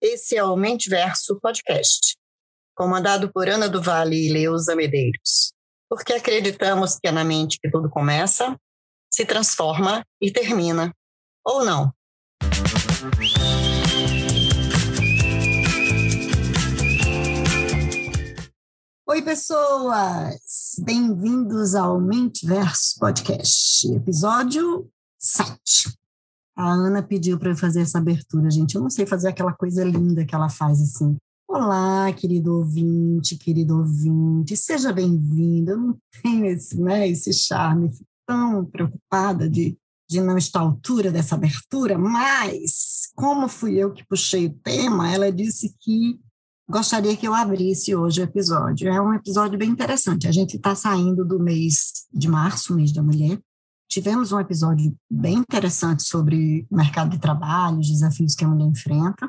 Esse 0.00 0.36
é 0.36 0.44
o 0.44 0.54
Mentiverso 0.54 1.40
Podcast, 1.40 2.16
comandado 2.76 3.32
por 3.32 3.48
Ana 3.48 3.68
do 3.68 3.82
Vale 3.82 4.28
e 4.28 4.32
Leusa 4.32 4.76
Medeiros, 4.76 5.52
porque 5.88 6.12
acreditamos 6.12 6.96
que 6.96 7.08
é 7.08 7.10
na 7.10 7.24
mente 7.24 7.58
que 7.60 7.68
tudo 7.68 7.90
começa, 7.90 8.56
se 9.12 9.24
transforma 9.24 10.04
e 10.22 10.30
termina. 10.30 10.94
Ou 11.44 11.64
não? 11.64 11.92
Oi, 19.10 19.22
pessoas! 19.22 20.76
Bem-vindos 20.84 21.74
ao 21.74 22.00
Mentiverso 22.00 22.96
Podcast, 23.00 23.92
episódio 23.92 24.88
7. 25.18 25.98
A 26.56 26.70
Ana 26.70 27.02
pediu 27.02 27.36
para 27.36 27.50
eu 27.50 27.56
fazer 27.56 27.80
essa 27.80 27.98
abertura, 27.98 28.48
gente. 28.48 28.76
Eu 28.76 28.80
não 28.80 28.88
sei 28.88 29.04
fazer 29.04 29.26
aquela 29.26 29.52
coisa 29.52 29.82
linda 29.82 30.24
que 30.24 30.32
ela 30.32 30.48
faz 30.48 30.80
assim. 30.80 31.16
Olá, 31.48 32.12
querido 32.12 32.54
ouvinte, 32.58 33.36
querido 33.36 33.78
ouvinte, 33.78 34.56
seja 34.56 34.92
bem-vindo. 34.92 35.72
Eu 35.72 35.76
não 35.76 35.98
tenho 36.22 36.46
esse, 36.46 36.80
né, 36.80 37.08
esse 37.08 37.32
charme, 37.32 37.92
fico 37.92 38.06
tão 38.24 38.64
preocupada 38.64 39.50
de, 39.50 39.76
de 40.08 40.20
não 40.20 40.38
estar 40.38 40.60
à 40.60 40.62
altura 40.62 41.10
dessa 41.10 41.34
abertura, 41.34 41.98
mas 41.98 43.10
como 43.16 43.48
fui 43.48 43.74
eu 43.76 43.92
que 43.92 44.06
puxei 44.06 44.46
o 44.46 44.54
tema, 44.62 45.12
ela 45.12 45.32
disse 45.32 45.74
que 45.80 46.20
gostaria 46.70 47.16
que 47.16 47.26
eu 47.26 47.34
abrisse 47.34 47.94
hoje 47.94 48.20
o 48.20 48.24
episódio. 48.24 48.88
É 48.88 49.00
um 49.00 49.12
episódio 49.12 49.58
bem 49.58 49.68
interessante. 49.68 50.28
A 50.28 50.32
gente 50.32 50.56
está 50.56 50.74
saindo 50.74 51.24
do 51.24 51.38
mês 51.38 52.06
de 52.12 52.28
março, 52.28 52.74
mês 52.74 52.92
da 52.92 53.02
mulher. 53.02 53.38
Tivemos 53.88 54.30
um 54.30 54.38
episódio 54.38 54.96
bem 55.10 55.38
interessante 55.38 56.04
sobre 56.04 56.66
mercado 56.70 57.10
de 57.10 57.18
trabalho, 57.18 57.80
os 57.80 57.88
desafios 57.88 58.36
que 58.36 58.44
a 58.44 58.48
mulher 58.48 58.68
enfrenta. 58.68 59.28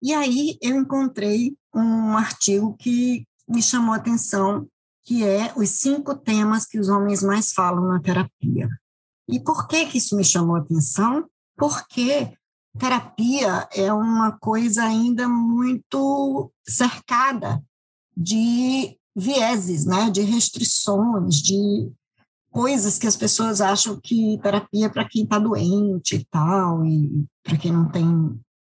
E 0.00 0.14
aí 0.14 0.56
eu 0.62 0.76
encontrei 0.76 1.56
um 1.74 2.16
artigo 2.16 2.76
que 2.76 3.26
me 3.48 3.60
chamou 3.60 3.92
a 3.92 3.96
atenção, 3.96 4.68
que 5.04 5.24
é 5.24 5.52
os 5.56 5.70
cinco 5.70 6.14
temas 6.14 6.66
que 6.66 6.78
os 6.78 6.88
homens 6.88 7.22
mais 7.22 7.52
falam 7.52 7.88
na 7.88 8.00
terapia. 8.00 8.68
E 9.28 9.40
por 9.40 9.66
que, 9.66 9.86
que 9.86 9.98
isso 9.98 10.16
me 10.16 10.24
chamou 10.24 10.54
a 10.54 10.60
atenção? 10.60 11.28
Porque 11.56 12.32
terapia 12.78 13.68
é 13.72 13.92
uma 13.92 14.32
coisa 14.38 14.84
ainda 14.84 15.28
muito 15.28 16.52
cercada 16.66 17.62
de 18.16 18.98
vieses, 19.14 19.86
né, 19.86 20.10
de 20.10 20.20
restrições, 20.22 21.36
de 21.36 21.90
coisas 22.50 22.98
que 22.98 23.06
as 23.06 23.16
pessoas 23.16 23.60
acham 23.60 24.00
que 24.02 24.38
terapia 24.42 24.86
é 24.86 24.88
para 24.88 25.08
quem 25.08 25.24
está 25.24 25.38
doente 25.38 26.16
e 26.16 26.24
tal, 26.24 26.84
e 26.86 27.26
para 27.42 27.56
quem 27.56 27.72
não 27.72 27.90
tem 27.90 28.06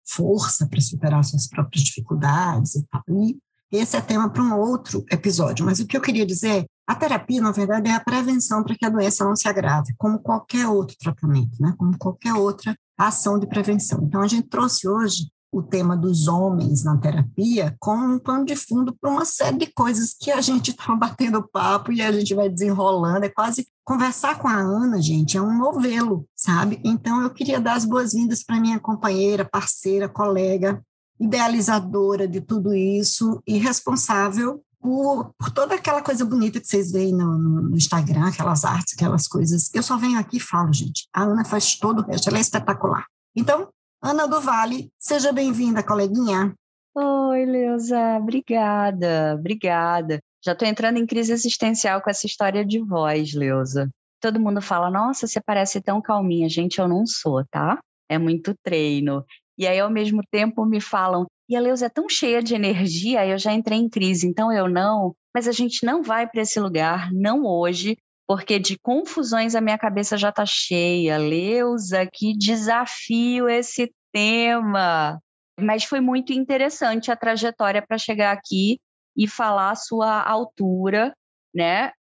força 0.07 0.67
para 0.67 0.81
superar 0.81 1.25
suas 1.25 1.49
próprias 1.49 1.85
dificuldades 1.85 2.75
e 2.75 2.87
tal. 2.87 3.03
E 3.09 3.39
esse 3.71 3.97
é 3.97 4.01
tema 4.01 4.29
para 4.29 4.43
um 4.43 4.59
outro 4.59 5.05
episódio, 5.11 5.65
mas 5.65 5.81
o 5.81 5.87
que 5.87 5.97
eu 5.97 6.01
queria 6.01 6.27
dizer, 6.27 6.67
a 6.87 6.95
terapia, 6.95 7.41
na 7.41 7.51
verdade, 7.51 7.89
é 7.89 7.95
a 7.95 8.01
prevenção 8.01 8.63
para 8.63 8.77
que 8.77 8.85
a 8.85 8.91
doença 8.91 9.25
não 9.25 9.35
se 9.35 9.49
agrave, 9.49 9.95
como 9.97 10.19
qualquer 10.19 10.69
outro 10.69 10.97
tratamento, 10.99 11.61
né, 11.61 11.75
como 11.77 11.97
qualquer 11.99 12.35
outra 12.35 12.77
ação 12.97 13.39
de 13.39 13.47
prevenção. 13.47 14.01
Então, 14.03 14.21
a 14.23 14.27
gente 14.27 14.49
trouxe 14.49 14.89
hoje 14.89 15.29
o 15.53 15.63
tema 15.63 15.97
dos 15.97 16.27
homens 16.27 16.83
na 16.83 16.97
terapia 16.99 17.77
como 17.79 18.15
um 18.15 18.19
pano 18.19 18.45
de 18.45 18.57
fundo 18.57 18.95
para 19.01 19.11
uma 19.11 19.25
série 19.25 19.57
de 19.57 19.67
coisas 19.67 20.13
que 20.13 20.33
a 20.33 20.41
gente 20.41 20.73
está 20.73 20.95
batendo 20.97 21.49
papo 21.49 21.93
e 21.93 22.03
a 22.03 22.11
gente 22.11 22.35
vai 22.35 22.49
desenrolando. 22.49 23.25
É 23.25 23.29
quase 23.29 23.67
conversar 23.85 24.39
com 24.39 24.49
a 24.49 24.57
Ana, 24.57 25.01
gente, 25.01 25.37
é 25.37 25.43
um 25.43 25.57
novelo, 25.57 26.27
sabe? 26.35 26.81
Então, 26.85 27.23
eu 27.23 27.31
queria 27.31 27.61
dar 27.61 27.75
as 27.75 27.85
boas-vindas 27.85 28.43
para 28.43 28.61
minha 28.61 28.81
companheira, 28.81 29.45
parceira, 29.45 30.09
colega, 30.09 30.83
idealizadora 31.21 32.27
de 32.27 32.41
tudo 32.41 32.75
isso 32.75 33.41
e 33.47 33.57
responsável 33.57 34.61
por, 34.85 35.33
por, 35.39 35.51
toda 35.51 35.77
aquela 35.77 36.03
coisa 36.03 36.27
bonita 36.27 36.61
que 36.61 36.67
vocês 36.67 36.93
veem 36.93 37.15
no, 37.15 37.39
no, 37.39 37.75
Instagram, 37.75 38.29
aquelas 38.29 38.67
artes, 38.67 38.93
aquelas 38.93 39.27
coisas. 39.27 39.75
Eu 39.75 39.83
só 39.83 39.97
venho 39.97 40.19
aqui 40.19 40.37
e 40.37 40.41
falo, 40.41 40.71
gente. 40.75 41.09
A 41.11 41.23
Ana 41.23 41.43
faz 41.43 41.79
todo 41.79 42.01
o 42.01 42.05
resto, 42.05 42.29
ela 42.29 42.37
é 42.37 42.43
espetacular. 42.43 43.07
Então, 43.35 43.71
Ana 44.03 44.29
do 44.29 44.43
Vale, 44.43 44.91
seja 44.99 45.33
bem-vinda, 45.33 45.83
coleguinha. 45.83 46.55
Oi, 46.95 47.47
Leusa, 47.47 48.19
obrigada, 48.19 49.35
obrigada. 49.39 50.21
Já 50.45 50.53
estou 50.53 50.69
entrando 50.69 50.99
em 50.99 51.07
crise 51.07 51.33
existencial 51.33 52.03
com 52.03 52.11
essa 52.11 52.27
história 52.27 52.63
de 52.63 52.79
voz, 52.79 53.33
Leusa. 53.33 53.89
Todo 54.21 54.39
mundo 54.39 54.61
fala, 54.61 54.91
nossa, 54.91 55.27
você 55.27 55.41
parece 55.41 55.81
tão 55.81 56.03
calminha. 56.03 56.47
Gente, 56.47 56.79
eu 56.79 56.87
não 56.87 57.07
sou, 57.07 57.43
tá? 57.51 57.79
É 58.07 58.19
muito 58.19 58.55
treino. 58.63 59.25
E 59.57 59.67
aí, 59.67 59.81
ao 59.81 59.89
mesmo 59.89 60.21
tempo, 60.31 60.67
me 60.67 60.81
falam, 60.81 61.27
e 61.49 61.57
a 61.57 61.61
Leusa 61.61 61.87
é 61.87 61.89
tão 61.89 62.09
cheia 62.09 62.43
de 62.43 62.55
energia, 62.55 63.27
eu 63.27 63.39
já 63.39 63.53
entrei 63.53 63.79
em 63.79 63.89
crise, 63.89 64.27
então 64.27 64.53
eu 64.53 64.69
não. 64.69 65.15
Mas 65.35 65.47
a 65.47 65.53
gente 65.53 65.85
não 65.85 66.03
vai 66.03 66.27
para 66.27 66.43
esse 66.43 66.59
lugar, 66.59 67.13
não 67.13 67.45
hoje, 67.45 67.99
porque 68.27 68.59
de 68.59 68.79
confusões 68.79 69.55
a 69.55 69.61
minha 69.61 69.77
cabeça 69.77 70.17
já 70.17 70.31
está 70.31 70.47
cheia. 70.47 71.19
Leusa, 71.19 72.07
que 72.11 72.37
desafio 72.37 73.49
esse 73.49 73.93
tema! 74.13 75.21
Mas 75.61 75.85
foi 75.85 76.01
muito 76.01 76.33
interessante 76.33 77.11
a 77.11 77.17
trajetória 77.17 77.85
para 77.87 77.99
chegar 77.99 78.33
aqui 78.33 78.81
e 79.17 79.29
falar 79.29 79.71
a 79.71 79.77
sua 79.77 80.23
altura, 80.23 81.15
né? 81.55 81.93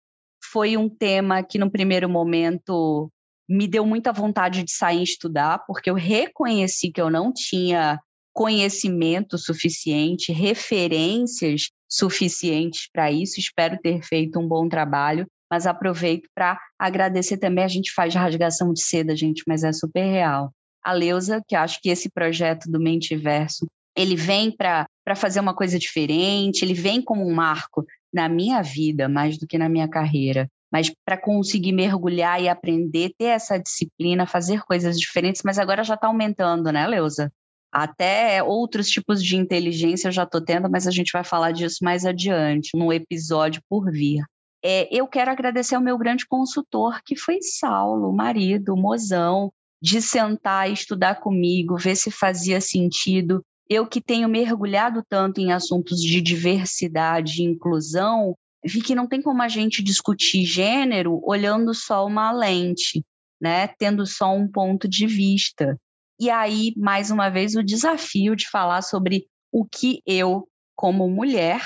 Foi 0.50 0.76
um 0.76 0.88
tema 0.88 1.42
que 1.42 1.58
no 1.58 1.70
primeiro 1.70 2.08
momento 2.08 3.10
me 3.48 3.68
deu 3.68 3.84
muita 3.84 4.12
vontade 4.12 4.64
de 4.64 4.72
sair 4.72 5.00
e 5.00 5.04
estudar, 5.04 5.64
porque 5.66 5.90
eu 5.90 5.94
reconheci 5.94 6.90
que 6.90 7.00
eu 7.00 7.10
não 7.10 7.32
tinha 7.32 8.00
conhecimento 8.34 9.38
suficiente, 9.38 10.32
referências 10.32 11.70
suficientes 11.88 12.88
para 12.92 13.10
isso. 13.10 13.38
Espero 13.38 13.78
ter 13.80 14.02
feito 14.02 14.40
um 14.40 14.46
bom 14.46 14.68
trabalho, 14.68 15.26
mas 15.48 15.66
aproveito 15.66 16.28
para 16.34 16.58
agradecer 16.76 17.38
também. 17.38 17.64
A 17.64 17.68
gente 17.68 17.92
faz 17.92 18.12
rasgação 18.12 18.72
de 18.72 18.82
seda, 18.82 19.14
gente, 19.14 19.44
mas 19.46 19.62
é 19.62 19.72
super 19.72 20.04
real. 20.04 20.52
A 20.84 20.92
Leusa, 20.92 21.40
que 21.46 21.54
acho 21.54 21.80
que 21.80 21.88
esse 21.88 22.10
projeto 22.10 22.70
do 22.70 22.80
Mentiverso, 22.80 23.66
ele 23.96 24.16
vem 24.16 24.50
para 24.50 24.86
fazer 25.16 25.38
uma 25.38 25.54
coisa 25.54 25.78
diferente, 25.78 26.64
ele 26.64 26.74
vem 26.74 27.00
como 27.00 27.24
um 27.24 27.32
marco 27.32 27.86
na 28.12 28.28
minha 28.28 28.60
vida, 28.60 29.08
mais 29.08 29.38
do 29.38 29.46
que 29.46 29.56
na 29.56 29.68
minha 29.68 29.88
carreira. 29.88 30.48
Mas 30.72 30.92
para 31.06 31.16
conseguir 31.16 31.72
mergulhar 31.72 32.42
e 32.42 32.48
aprender, 32.48 33.12
ter 33.16 33.26
essa 33.26 33.58
disciplina, 33.58 34.26
fazer 34.26 34.62
coisas 34.64 34.98
diferentes, 34.98 35.42
mas 35.44 35.56
agora 35.56 35.84
já 35.84 35.94
está 35.94 36.08
aumentando, 36.08 36.72
né, 36.72 36.84
Leusa? 36.84 37.32
Até 37.74 38.40
outros 38.40 38.88
tipos 38.88 39.20
de 39.20 39.36
inteligência 39.36 40.06
eu 40.06 40.12
já 40.12 40.22
estou 40.22 40.40
tendo, 40.40 40.70
mas 40.70 40.86
a 40.86 40.92
gente 40.92 41.10
vai 41.12 41.24
falar 41.24 41.50
disso 41.50 41.78
mais 41.82 42.06
adiante, 42.06 42.70
num 42.72 42.92
episódio 42.92 43.60
por 43.68 43.90
vir. 43.90 44.22
É, 44.62 44.88
eu 44.96 45.08
quero 45.08 45.32
agradecer 45.32 45.74
ao 45.74 45.82
meu 45.82 45.98
grande 45.98 46.24
consultor, 46.24 47.00
que 47.04 47.16
foi 47.16 47.42
Saulo, 47.42 48.12
marido, 48.12 48.76
mozão, 48.76 49.52
de 49.82 50.00
sentar 50.00 50.70
e 50.70 50.72
estudar 50.72 51.16
comigo, 51.16 51.76
ver 51.76 51.96
se 51.96 52.12
fazia 52.12 52.60
sentido. 52.60 53.44
Eu 53.68 53.88
que 53.88 54.00
tenho 54.00 54.28
mergulhado 54.28 55.02
tanto 55.08 55.40
em 55.40 55.50
assuntos 55.50 56.00
de 56.00 56.20
diversidade 56.20 57.42
e 57.42 57.44
inclusão, 57.44 58.36
vi 58.64 58.82
que 58.82 58.94
não 58.94 59.08
tem 59.08 59.20
como 59.20 59.42
a 59.42 59.48
gente 59.48 59.82
discutir 59.82 60.44
gênero 60.44 61.20
olhando 61.24 61.74
só 61.74 62.06
uma 62.06 62.30
lente, 62.30 63.04
né? 63.40 63.66
Tendo 63.66 64.06
só 64.06 64.32
um 64.32 64.46
ponto 64.46 64.86
de 64.86 65.08
vista. 65.08 65.76
E 66.18 66.30
aí, 66.30 66.72
mais 66.76 67.10
uma 67.10 67.28
vez, 67.28 67.54
o 67.56 67.62
desafio 67.62 68.36
de 68.36 68.48
falar 68.48 68.82
sobre 68.82 69.26
o 69.52 69.64
que 69.64 70.00
eu, 70.06 70.48
como 70.76 71.08
mulher, 71.08 71.60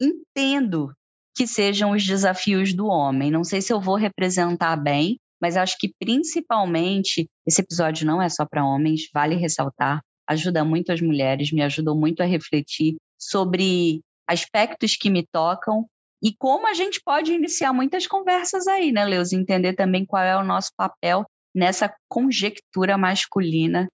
entendo 0.00 0.92
que 1.34 1.46
sejam 1.46 1.92
os 1.92 2.04
desafios 2.04 2.74
do 2.74 2.86
homem. 2.86 3.30
Não 3.30 3.44
sei 3.44 3.60
se 3.60 3.72
eu 3.72 3.80
vou 3.80 3.96
representar 3.96 4.76
bem, 4.76 5.18
mas 5.40 5.56
acho 5.56 5.76
que 5.78 5.92
principalmente 5.98 7.28
esse 7.46 7.60
episódio 7.60 8.06
não 8.06 8.20
é 8.20 8.28
só 8.28 8.46
para 8.46 8.64
homens, 8.64 9.08
vale 9.12 9.34
ressaltar, 9.34 10.00
ajuda 10.28 10.64
muito 10.64 10.92
as 10.92 11.00
mulheres, 11.00 11.52
me 11.52 11.62
ajudou 11.62 11.96
muito 11.98 12.22
a 12.22 12.26
refletir 12.26 12.96
sobre 13.18 14.00
aspectos 14.28 14.96
que 14.96 15.10
me 15.10 15.26
tocam 15.26 15.86
e 16.22 16.34
como 16.36 16.68
a 16.68 16.74
gente 16.74 17.00
pode 17.04 17.32
iniciar 17.32 17.72
muitas 17.72 18.06
conversas 18.06 18.68
aí, 18.68 18.92
né, 18.92 19.04
Leus? 19.04 19.32
Entender 19.32 19.74
também 19.74 20.06
qual 20.06 20.22
é 20.22 20.36
o 20.36 20.44
nosso 20.44 20.70
papel 20.76 21.24
nessa 21.54 21.92
conjectura 22.08 22.96
masculina 22.96 23.88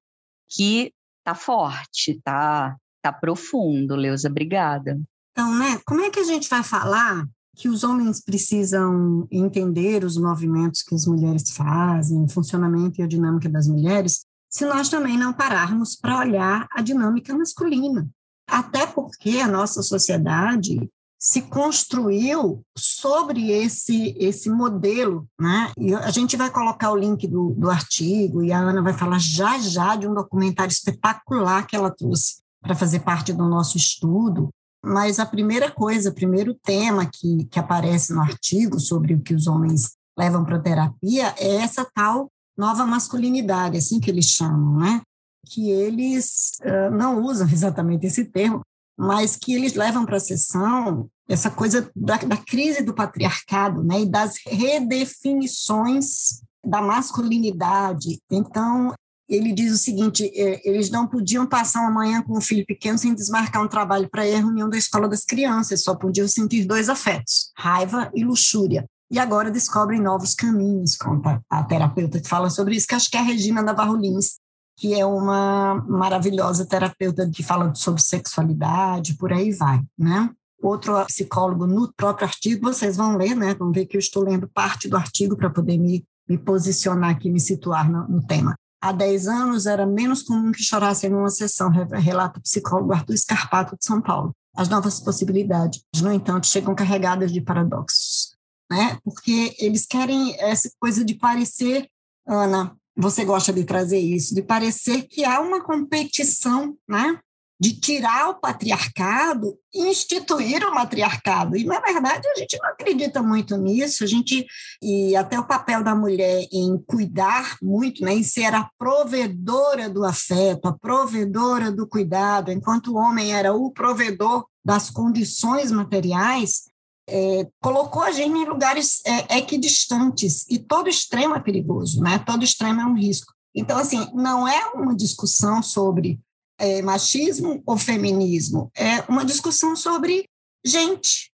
que 0.48 0.92
tá 1.24 1.34
forte, 1.34 2.20
tá, 2.24 2.76
tá 3.02 3.12
profundo, 3.12 3.94
Leusa, 3.94 4.28
obrigada. 4.28 5.00
Então, 5.32 5.54
né, 5.58 5.80
como 5.86 6.00
é 6.00 6.10
que 6.10 6.20
a 6.20 6.24
gente 6.24 6.48
vai 6.48 6.62
falar 6.62 7.26
que 7.56 7.68
os 7.68 7.82
homens 7.82 8.22
precisam 8.22 9.26
entender 9.30 10.04
os 10.04 10.16
movimentos 10.16 10.82
que 10.82 10.94
as 10.94 11.06
mulheres 11.06 11.50
fazem, 11.50 12.22
o 12.22 12.28
funcionamento 12.28 13.00
e 13.00 13.04
a 13.04 13.08
dinâmica 13.08 13.48
das 13.48 13.66
mulheres, 13.66 14.24
se 14.48 14.64
nós 14.64 14.88
também 14.88 15.18
não 15.18 15.32
pararmos 15.32 15.96
para 15.96 16.18
olhar 16.18 16.66
a 16.70 16.80
dinâmica 16.80 17.36
masculina? 17.36 18.08
Até 18.48 18.86
porque 18.86 19.38
a 19.38 19.48
nossa 19.48 19.82
sociedade 19.82 20.88
se 21.18 21.42
construiu 21.42 22.62
sobre 22.76 23.50
esse, 23.50 24.14
esse 24.18 24.48
modelo, 24.48 25.26
né? 25.38 25.72
E 25.76 25.92
a 25.92 26.10
gente 26.10 26.36
vai 26.36 26.48
colocar 26.48 26.92
o 26.92 26.96
link 26.96 27.26
do, 27.26 27.50
do 27.54 27.68
artigo 27.68 28.42
e 28.42 28.52
a 28.52 28.58
Ana 28.58 28.80
vai 28.80 28.92
falar 28.92 29.18
já 29.18 29.58
já 29.58 29.96
de 29.96 30.06
um 30.06 30.14
documentário 30.14 30.70
espetacular 30.70 31.66
que 31.66 31.74
ela 31.74 31.90
trouxe 31.90 32.36
para 32.62 32.76
fazer 32.76 33.00
parte 33.00 33.32
do 33.32 33.44
nosso 33.48 33.76
estudo. 33.76 34.48
Mas 34.84 35.18
a 35.18 35.26
primeira 35.26 35.70
coisa, 35.70 36.10
o 36.10 36.14
primeiro 36.14 36.54
tema 36.54 37.04
que, 37.04 37.44
que 37.46 37.58
aparece 37.58 38.12
no 38.12 38.20
artigo 38.20 38.78
sobre 38.78 39.14
o 39.14 39.20
que 39.20 39.34
os 39.34 39.48
homens 39.48 39.96
levam 40.16 40.44
para 40.44 40.60
terapia 40.60 41.34
é 41.36 41.56
essa 41.56 41.84
tal 41.92 42.28
nova 42.56 42.86
masculinidade, 42.86 43.76
assim 43.76 44.00
que 44.00 44.10
eles 44.10 44.26
chamam, 44.26 44.78
né? 44.78 45.00
Que 45.46 45.70
eles 45.70 46.58
uh, 46.62 46.94
não 46.94 47.22
usam 47.22 47.46
exatamente 47.50 48.06
esse 48.06 48.24
termo, 48.24 48.62
mas 48.98 49.36
que 49.36 49.54
eles 49.54 49.74
levam 49.74 50.04
para 50.04 50.16
a 50.16 50.20
sessão 50.20 51.08
essa 51.28 51.50
coisa 51.50 51.90
da, 51.94 52.16
da, 52.16 52.36
crise 52.36 52.82
do 52.82 52.94
patriarcado, 52.94 53.84
né, 53.84 54.00
e 54.00 54.06
das 54.06 54.36
redefinições 54.46 56.40
da 56.64 56.80
masculinidade. 56.80 58.18
Então, 58.30 58.94
ele 59.28 59.52
diz 59.52 59.72
o 59.72 59.78
seguinte: 59.78 60.24
é, 60.34 60.68
eles 60.68 60.90
não 60.90 61.06
podiam 61.06 61.46
passar 61.46 61.80
uma 61.82 61.90
manhã 61.90 62.22
com 62.22 62.36
um 62.36 62.40
filho 62.40 62.64
pequeno 62.66 62.98
sem 62.98 63.14
desmarcar 63.14 63.62
um 63.62 63.68
trabalho 63.68 64.08
para 64.10 64.26
ir 64.26 64.34
à 64.34 64.38
reunião 64.38 64.68
da 64.68 64.78
escola 64.78 65.06
das 65.06 65.24
crianças, 65.24 65.84
só 65.84 65.94
podiam 65.94 66.26
sentir 66.26 66.64
dois 66.64 66.88
afetos, 66.88 67.52
raiva 67.56 68.10
e 68.14 68.24
luxúria. 68.24 68.86
E 69.10 69.18
agora 69.18 69.50
descobrem 69.50 70.00
novos 70.00 70.34
caminhos, 70.34 70.96
conta 70.96 71.40
a 71.48 71.62
terapeuta 71.62 72.20
que 72.20 72.28
fala 72.28 72.50
sobre 72.50 72.76
isso, 72.76 72.86
que 72.86 72.94
acho 72.94 73.10
que 73.10 73.16
é 73.16 73.20
a 73.20 73.22
Regina 73.22 73.62
Navarro 73.62 73.96
Lins, 73.96 74.36
que 74.78 74.94
é 74.94 75.04
uma 75.04 75.74
maravilhosa 75.88 76.64
terapeuta 76.64 77.28
que 77.28 77.42
fala 77.42 77.74
sobre 77.74 78.00
sexualidade, 78.00 79.16
por 79.16 79.32
aí 79.32 79.50
vai, 79.50 79.82
né? 79.98 80.30
Outro 80.62 81.04
psicólogo 81.06 81.66
no 81.66 81.92
próprio 81.92 82.28
artigo, 82.28 82.72
vocês 82.72 82.96
vão 82.96 83.16
ler, 83.16 83.34
né? 83.34 83.54
Vão 83.54 83.72
ver 83.72 83.86
que 83.86 83.96
eu 83.96 83.98
estou 83.98 84.22
lendo 84.22 84.48
parte 84.48 84.88
do 84.88 84.96
artigo 84.96 85.36
para 85.36 85.50
poder 85.50 85.78
me, 85.78 86.06
me 86.28 86.38
posicionar 86.38 87.10
aqui, 87.10 87.28
me 87.28 87.40
situar 87.40 87.90
no, 87.90 88.06
no 88.06 88.24
tema. 88.24 88.54
Há 88.80 88.92
10 88.92 89.26
anos 89.26 89.66
era 89.66 89.84
menos 89.84 90.22
comum 90.22 90.52
que 90.52 90.62
chorassem 90.62 91.10
numa 91.10 91.30
sessão, 91.30 91.68
relata 91.70 92.38
o 92.38 92.42
psicólogo 92.42 92.92
Arthur 92.92 93.18
Scarpato 93.18 93.76
de 93.76 93.84
São 93.84 94.00
Paulo. 94.00 94.30
As 94.56 94.68
novas 94.68 95.00
possibilidades, 95.00 95.82
no 96.00 96.12
entanto, 96.12 96.46
chegam 96.46 96.74
carregadas 96.76 97.32
de 97.32 97.40
paradoxos, 97.40 98.36
né? 98.70 98.96
Porque 99.02 99.56
eles 99.58 99.86
querem 99.86 100.40
essa 100.40 100.70
coisa 100.78 101.04
de 101.04 101.14
parecer, 101.14 101.88
Ana, 102.24 102.77
você 102.98 103.24
gosta 103.24 103.52
de 103.52 103.64
trazer 103.64 104.00
isso, 104.00 104.34
de 104.34 104.42
parecer 104.42 105.02
que 105.02 105.24
há 105.24 105.40
uma 105.40 105.62
competição, 105.62 106.76
né? 106.88 107.20
De 107.60 107.72
tirar 107.72 108.30
o 108.30 108.40
patriarcado 108.40 109.56
e 109.72 109.88
instituir 109.88 110.64
o 110.64 110.74
matriarcado. 110.74 111.56
E, 111.56 111.64
na 111.64 111.80
verdade, 111.80 112.26
a 112.28 112.38
gente 112.38 112.56
não 112.60 112.68
acredita 112.68 113.22
muito 113.22 113.56
nisso, 113.56 114.04
a 114.04 114.06
gente, 114.06 114.46
e 114.82 115.16
até 115.16 115.38
o 115.38 115.46
papel 115.46 115.82
da 115.82 115.94
mulher 115.94 116.46
em 116.52 116.76
cuidar 116.86 117.56
muito, 117.60 118.04
né, 118.04 118.14
em 118.14 118.22
ser 118.22 118.54
a 118.54 118.68
provedora 118.78 119.88
do 119.88 120.04
afeto, 120.04 120.66
a 120.66 120.72
provedora 120.72 121.72
do 121.72 121.86
cuidado, 121.86 122.52
enquanto 122.52 122.92
o 122.92 122.96
homem 122.96 123.32
era 123.32 123.52
o 123.52 123.72
provedor 123.72 124.44
das 124.64 124.88
condições 124.88 125.72
materiais, 125.72 126.68
é, 127.08 127.48
colocou 127.60 128.02
a 128.02 128.12
gente 128.12 128.36
em 128.36 128.44
lugares 128.44 129.00
é, 129.04 129.38
equidistantes, 129.38 130.46
e 130.48 130.58
todo 130.58 130.88
extremo 130.88 131.34
é 131.34 131.40
perigoso, 131.40 132.00
né? 132.00 132.18
todo 132.18 132.44
extremo 132.44 132.80
é 132.80 132.84
um 132.84 132.94
risco. 132.94 133.32
Então, 133.54 133.78
assim, 133.78 134.08
não 134.14 134.46
é 134.46 134.66
uma 134.74 134.94
discussão 134.94 135.62
sobre 135.62 136.20
é, 136.58 136.82
machismo 136.82 137.62
ou 137.66 137.76
feminismo, 137.78 138.70
é 138.76 139.00
uma 139.08 139.24
discussão 139.24 139.74
sobre 139.74 140.28
gente, 140.64 141.32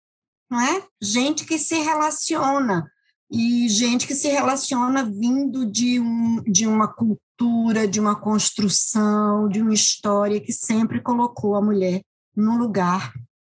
não 0.51 0.61
é? 0.61 0.85
Gente 1.01 1.45
que 1.45 1.59
se 1.59 1.77
relaciona, 1.77 2.87
e 3.33 3.67
gente 3.67 4.07
que 4.07 4.15
se 4.15 4.29
relaciona 4.29 5.05
vindo 5.05 5.65
de, 5.65 5.99
um, 5.99 6.43
de 6.43 6.67
uma 6.67 6.87
cultura, 6.87 7.89
de 7.89 7.99
uma 7.99 8.15
construção, 8.15 9.49
de 9.49 9.63
uma 9.63 9.73
história 9.73 10.39
que 10.39 10.53
sempre 10.53 11.01
colocou 11.01 11.55
a 11.55 11.63
mulher 11.63 12.03
no 12.37 12.59
lugar 12.59 13.11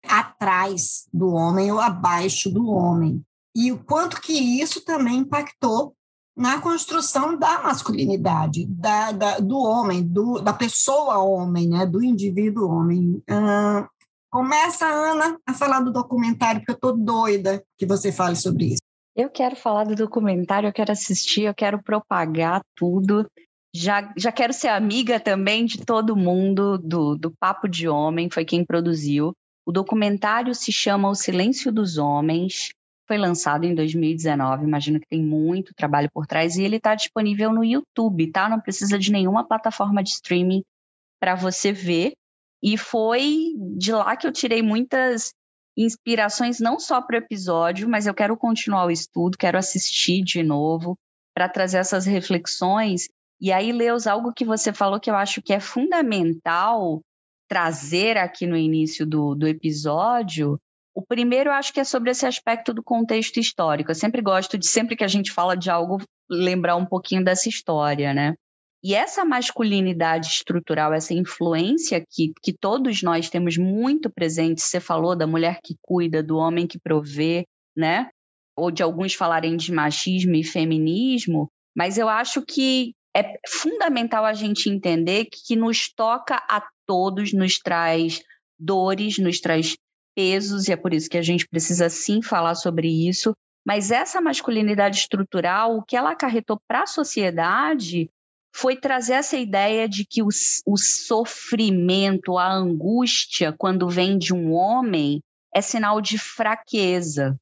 atrás 0.08 1.06
do 1.12 1.32
homem 1.32 1.70
ou 1.70 1.80
abaixo 1.80 2.50
do 2.50 2.68
homem. 2.68 3.22
E 3.54 3.72
o 3.72 3.78
quanto 3.78 4.20
que 4.20 4.32
isso 4.32 4.84
também 4.84 5.18
impactou 5.18 5.94
na 6.36 6.60
construção 6.60 7.36
da 7.36 7.64
masculinidade, 7.64 8.64
da, 8.66 9.10
da 9.10 9.38
do 9.40 9.58
homem, 9.58 10.04
do, 10.04 10.38
da 10.38 10.52
pessoa 10.52 11.18
homem, 11.18 11.68
né, 11.68 11.84
do 11.84 12.02
indivíduo 12.02 12.70
homem. 12.70 13.20
Uh, 13.28 13.84
começa, 14.30 14.86
Ana, 14.86 15.36
a 15.44 15.52
falar 15.52 15.80
do 15.80 15.92
documentário, 15.92 16.60
porque 16.60 16.70
eu 16.70 16.76
estou 16.76 16.96
doida 16.96 17.60
que 17.76 17.84
você 17.84 18.12
fale 18.12 18.36
sobre 18.36 18.66
isso. 18.66 18.82
Eu 19.16 19.28
quero 19.28 19.56
falar 19.56 19.82
do 19.82 19.96
documentário, 19.96 20.68
eu 20.68 20.72
quero 20.72 20.92
assistir, 20.92 21.42
eu 21.42 21.54
quero 21.54 21.82
propagar 21.82 22.60
tudo. 22.76 23.26
Já, 23.74 24.12
já 24.16 24.30
quero 24.30 24.52
ser 24.52 24.68
amiga 24.68 25.18
também 25.18 25.66
de 25.66 25.84
todo 25.84 26.14
mundo 26.14 26.78
do, 26.78 27.16
do 27.16 27.32
Papo 27.40 27.68
de 27.68 27.88
Homem, 27.88 28.30
foi 28.30 28.44
quem 28.44 28.64
produziu. 28.64 29.34
O 29.68 29.70
documentário 29.70 30.54
se 30.54 30.72
chama 30.72 31.10
O 31.10 31.14
Silêncio 31.14 31.70
dos 31.70 31.98
Homens, 31.98 32.70
foi 33.06 33.18
lançado 33.18 33.66
em 33.66 33.74
2019, 33.74 34.64
imagino 34.64 34.98
que 34.98 35.06
tem 35.06 35.22
muito 35.22 35.74
trabalho 35.74 36.08
por 36.10 36.26
trás, 36.26 36.56
e 36.56 36.62
ele 36.62 36.76
está 36.76 36.94
disponível 36.94 37.52
no 37.52 37.62
YouTube, 37.62 38.32
tá? 38.32 38.48
Não 38.48 38.58
precisa 38.58 38.98
de 38.98 39.12
nenhuma 39.12 39.46
plataforma 39.46 40.02
de 40.02 40.08
streaming 40.08 40.62
para 41.20 41.34
você 41.34 41.70
ver. 41.70 42.14
E 42.62 42.78
foi 42.78 43.52
de 43.76 43.92
lá 43.92 44.16
que 44.16 44.26
eu 44.26 44.32
tirei 44.32 44.62
muitas 44.62 45.34
inspirações, 45.76 46.58
não 46.58 46.80
só 46.80 47.02
para 47.02 47.16
o 47.16 47.22
episódio, 47.22 47.86
mas 47.86 48.06
eu 48.06 48.14
quero 48.14 48.38
continuar 48.38 48.86
o 48.86 48.90
estudo, 48.90 49.36
quero 49.36 49.58
assistir 49.58 50.24
de 50.24 50.42
novo, 50.42 50.96
para 51.34 51.46
trazer 51.46 51.76
essas 51.76 52.06
reflexões. 52.06 53.10
E 53.38 53.52
aí, 53.52 53.70
Leus, 53.70 54.06
algo 54.06 54.32
que 54.32 54.46
você 54.46 54.72
falou 54.72 54.98
que 54.98 55.10
eu 55.10 55.14
acho 55.14 55.42
que 55.42 55.52
é 55.52 55.60
fundamental 55.60 57.02
trazer 57.48 58.16
aqui 58.16 58.46
no 58.46 58.56
início 58.56 59.06
do, 59.06 59.34
do 59.34 59.48
episódio, 59.48 60.60
o 60.94 61.02
primeiro 61.02 61.50
eu 61.50 61.54
acho 61.54 61.72
que 61.72 61.80
é 61.80 61.84
sobre 61.84 62.10
esse 62.10 62.26
aspecto 62.26 62.74
do 62.74 62.82
contexto 62.82 63.38
histórico. 63.38 63.90
Eu 63.90 63.94
sempre 63.94 64.20
gosto 64.20 64.58
de, 64.58 64.66
sempre 64.66 64.96
que 64.96 65.04
a 65.04 65.08
gente 65.08 65.32
fala 65.32 65.56
de 65.56 65.70
algo, 65.70 66.02
lembrar 66.28 66.76
um 66.76 66.84
pouquinho 66.84 67.24
dessa 67.24 67.48
história, 67.48 68.12
né? 68.12 68.34
E 68.82 68.94
essa 68.94 69.24
masculinidade 69.24 70.28
estrutural, 70.28 70.92
essa 70.92 71.14
influência 71.14 72.04
que, 72.08 72.32
que 72.42 72.52
todos 72.52 73.02
nós 73.02 73.28
temos 73.28 73.56
muito 73.56 74.10
presente, 74.10 74.60
você 74.60 74.78
falou 74.78 75.16
da 75.16 75.26
mulher 75.26 75.58
que 75.64 75.76
cuida, 75.80 76.22
do 76.22 76.36
homem 76.36 76.66
que 76.66 76.78
provê, 76.78 77.44
né? 77.76 78.08
Ou 78.56 78.70
de 78.70 78.82
alguns 78.82 79.14
falarem 79.14 79.56
de 79.56 79.72
machismo 79.72 80.34
e 80.34 80.44
feminismo, 80.44 81.48
mas 81.76 81.96
eu 81.96 82.08
acho 82.08 82.42
que 82.42 82.92
é 83.16 83.38
fundamental 83.48 84.24
a 84.24 84.32
gente 84.32 84.68
entender 84.68 85.26
que, 85.26 85.38
que 85.46 85.56
nos 85.56 85.92
toca 85.92 86.36
a 86.48 86.60
todos, 86.88 87.34
nos 87.34 87.58
traz 87.58 88.22
dores, 88.58 89.18
nos 89.18 89.38
traz 89.40 89.76
pesos, 90.16 90.66
e 90.66 90.72
é 90.72 90.76
por 90.76 90.94
isso 90.94 91.08
que 91.08 91.18
a 91.18 91.22
gente 91.22 91.46
precisa 91.46 91.88
sim 91.90 92.22
falar 92.22 92.54
sobre 92.54 92.88
isso. 92.88 93.34
Mas 93.64 93.90
essa 93.90 94.20
masculinidade 94.20 94.96
estrutural, 94.96 95.76
o 95.76 95.82
que 95.82 95.94
ela 95.94 96.12
acarretou 96.12 96.58
para 96.66 96.84
a 96.84 96.86
sociedade 96.86 98.10
foi 98.56 98.76
trazer 98.76 99.12
essa 99.12 99.36
ideia 99.36 99.86
de 99.86 100.06
que 100.06 100.22
o, 100.22 100.28
o 100.66 100.76
sofrimento, 100.78 102.38
a 102.38 102.50
angústia, 102.50 103.52
quando 103.52 103.88
vem 103.88 104.16
de 104.16 104.34
um 104.34 104.52
homem, 104.54 105.22
é 105.54 105.60
sinal 105.60 106.00
de 106.00 106.18
fraqueza. 106.18 107.38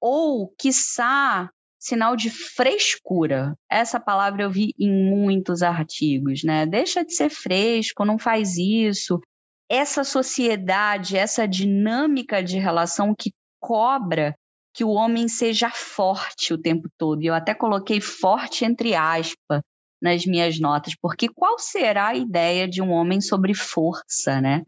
Ou, 0.00 0.48
quiçá, 0.58 1.50
sinal 1.78 2.16
de 2.16 2.30
frescura. 2.30 3.54
Essa 3.70 4.00
palavra 4.00 4.42
eu 4.42 4.50
vi 4.50 4.74
em 4.78 4.90
muitos 4.90 5.62
artigos, 5.62 6.42
né? 6.42 6.66
Deixa 6.66 7.04
de 7.04 7.14
ser 7.14 7.30
fresco, 7.30 8.04
não 8.04 8.18
faz 8.18 8.56
isso. 8.56 9.20
Essa 9.70 10.02
sociedade, 10.02 11.16
essa 11.16 11.46
dinâmica 11.46 12.42
de 12.42 12.58
relação 12.58 13.14
que 13.14 13.32
cobra 13.60 14.34
que 14.74 14.84
o 14.84 14.90
homem 14.90 15.28
seja 15.28 15.70
forte 15.70 16.52
o 16.54 16.58
tempo 16.58 16.88
todo. 16.96 17.22
E 17.22 17.26
eu 17.26 17.34
até 17.34 17.54
coloquei 17.54 18.00
forte 18.00 18.64
entre 18.64 18.94
aspas 18.94 19.62
nas 20.00 20.24
minhas 20.24 20.60
notas, 20.60 20.94
porque 21.00 21.28
qual 21.28 21.58
será 21.58 22.08
a 22.08 22.16
ideia 22.16 22.68
de 22.68 22.80
um 22.80 22.92
homem 22.92 23.20
sobre 23.20 23.54
força, 23.54 24.40
né? 24.40 24.62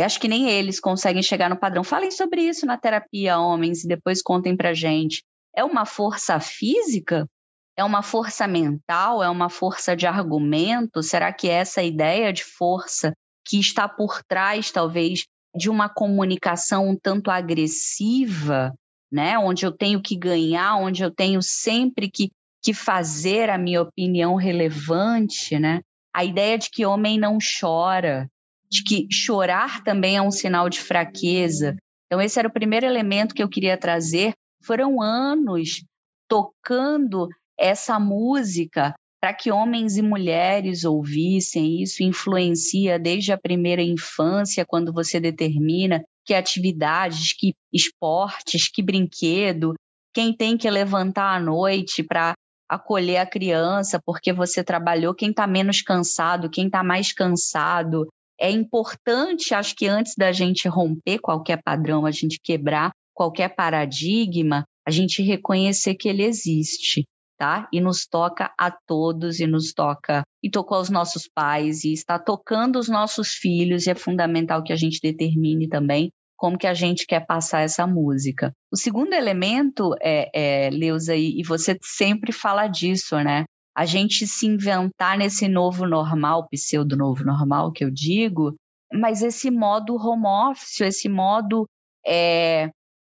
Acho 0.00 0.20
que 0.20 0.28
nem 0.28 0.48
eles 0.48 0.78
conseguem 0.78 1.22
chegar 1.22 1.50
no 1.50 1.58
padrão. 1.58 1.82
Falem 1.82 2.12
sobre 2.12 2.42
isso 2.42 2.64
na 2.64 2.78
terapia, 2.78 3.40
homens, 3.40 3.82
e 3.82 3.88
depois 3.88 4.22
contem 4.22 4.56
pra 4.56 4.72
gente. 4.72 5.24
É 5.60 5.64
uma 5.64 5.84
força 5.84 6.40
física? 6.40 7.28
É 7.76 7.84
uma 7.84 8.02
força 8.02 8.48
mental? 8.48 9.22
É 9.22 9.28
uma 9.28 9.50
força 9.50 9.94
de 9.94 10.06
argumento? 10.06 11.02
Será 11.02 11.30
que 11.34 11.50
é 11.50 11.52
essa 11.52 11.82
ideia 11.82 12.32
de 12.32 12.42
força 12.42 13.12
que 13.46 13.60
está 13.60 13.86
por 13.86 14.22
trás, 14.22 14.70
talvez, 14.70 15.24
de 15.54 15.68
uma 15.68 15.86
comunicação 15.86 16.88
um 16.88 16.96
tanto 16.96 17.30
agressiva, 17.30 18.72
né? 19.12 19.38
Onde 19.38 19.66
eu 19.66 19.70
tenho 19.70 20.00
que 20.00 20.16
ganhar, 20.16 20.76
onde 20.76 21.02
eu 21.02 21.10
tenho 21.10 21.42
sempre 21.42 22.10
que, 22.10 22.30
que 22.64 22.72
fazer 22.72 23.50
a 23.50 23.58
minha 23.58 23.82
opinião 23.82 24.36
relevante, 24.36 25.58
né? 25.58 25.82
A 26.16 26.24
ideia 26.24 26.56
de 26.56 26.70
que 26.70 26.86
homem 26.86 27.18
não 27.18 27.36
chora, 27.36 28.26
de 28.70 28.82
que 28.82 29.06
chorar 29.12 29.84
também 29.84 30.16
é 30.16 30.22
um 30.22 30.30
sinal 30.30 30.70
de 30.70 30.80
fraqueza, 30.80 31.76
Então, 32.06 32.18
esse 32.18 32.38
era 32.38 32.48
o 32.48 32.52
primeiro 32.52 32.86
elemento 32.86 33.34
que 33.34 33.42
eu 33.42 33.48
queria 33.48 33.76
trazer. 33.76 34.32
Foram 34.62 35.00
anos 35.00 35.84
tocando 36.28 37.28
essa 37.58 37.98
música 37.98 38.94
para 39.20 39.34
que 39.34 39.50
homens 39.50 39.96
e 39.96 40.02
mulheres 40.02 40.84
ouvissem. 40.84 41.82
Isso 41.82 42.02
influencia 42.02 42.98
desde 42.98 43.32
a 43.32 43.38
primeira 43.38 43.82
infância, 43.82 44.64
quando 44.66 44.92
você 44.92 45.20
determina 45.20 46.02
que 46.24 46.32
atividades, 46.32 47.34
que 47.36 47.52
esportes, 47.72 48.70
que 48.70 48.82
brinquedo, 48.82 49.74
quem 50.14 50.34
tem 50.34 50.56
que 50.56 50.70
levantar 50.70 51.36
à 51.36 51.40
noite 51.40 52.02
para 52.02 52.34
acolher 52.68 53.18
a 53.18 53.26
criança 53.26 54.00
porque 54.04 54.32
você 54.32 54.62
trabalhou, 54.62 55.14
quem 55.14 55.30
está 55.30 55.46
menos 55.46 55.82
cansado, 55.82 56.48
quem 56.48 56.66
está 56.66 56.82
mais 56.82 57.12
cansado. 57.12 58.08
É 58.40 58.50
importante, 58.50 59.52
acho 59.54 59.74
que 59.76 59.86
antes 59.86 60.14
da 60.16 60.32
gente 60.32 60.66
romper 60.68 61.18
qualquer 61.18 61.60
padrão, 61.62 62.06
a 62.06 62.10
gente 62.10 62.38
quebrar 62.42 62.90
qualquer 63.20 63.54
paradigma, 63.54 64.64
a 64.88 64.90
gente 64.90 65.22
reconhecer 65.22 65.94
que 65.94 66.08
ele 66.08 66.22
existe 66.22 67.04
tá? 67.38 67.66
E 67.72 67.80
nos 67.80 68.06
toca 68.06 68.52
a 68.58 68.70
todos 68.70 69.40
e 69.40 69.46
nos 69.46 69.72
toca 69.72 70.22
e 70.42 70.50
tocou 70.50 70.76
aos 70.76 70.90
nossos 70.90 71.26
pais 71.26 71.84
e 71.84 71.92
está 71.94 72.18
tocando 72.18 72.78
os 72.78 72.86
nossos 72.86 73.30
filhos 73.32 73.86
e 73.86 73.90
é 73.90 73.94
fundamental 73.94 74.62
que 74.62 74.74
a 74.74 74.76
gente 74.76 75.00
determine 75.02 75.66
também 75.66 76.10
como 76.36 76.58
que 76.58 76.66
a 76.66 76.74
gente 76.74 77.06
quer 77.06 77.24
passar 77.26 77.62
essa 77.62 77.86
música. 77.86 78.52
O 78.70 78.76
segundo 78.76 79.14
elemento 79.14 79.94
é, 80.02 80.66
é 80.66 80.70
Leusa, 80.70 81.16
e, 81.16 81.42
você 81.42 81.78
sempre 81.82 82.30
fala 82.30 82.66
disso, 82.66 83.16
né? 83.16 83.44
A 83.74 83.86
gente 83.86 84.26
se 84.26 84.46
inventar 84.46 85.16
nesse 85.16 85.48
novo 85.48 85.86
normal, 85.86 86.46
pseudo 86.50 86.94
novo 86.94 87.24
normal 87.24 87.72
que 87.72 87.84
eu 87.84 87.90
digo, 87.90 88.54
mas 88.92 89.22
esse 89.22 89.50
modo 89.50 89.96
home 89.96 90.26
office, 90.26 90.80
esse 90.80 91.08
modo 91.08 91.66
é, 92.06 92.70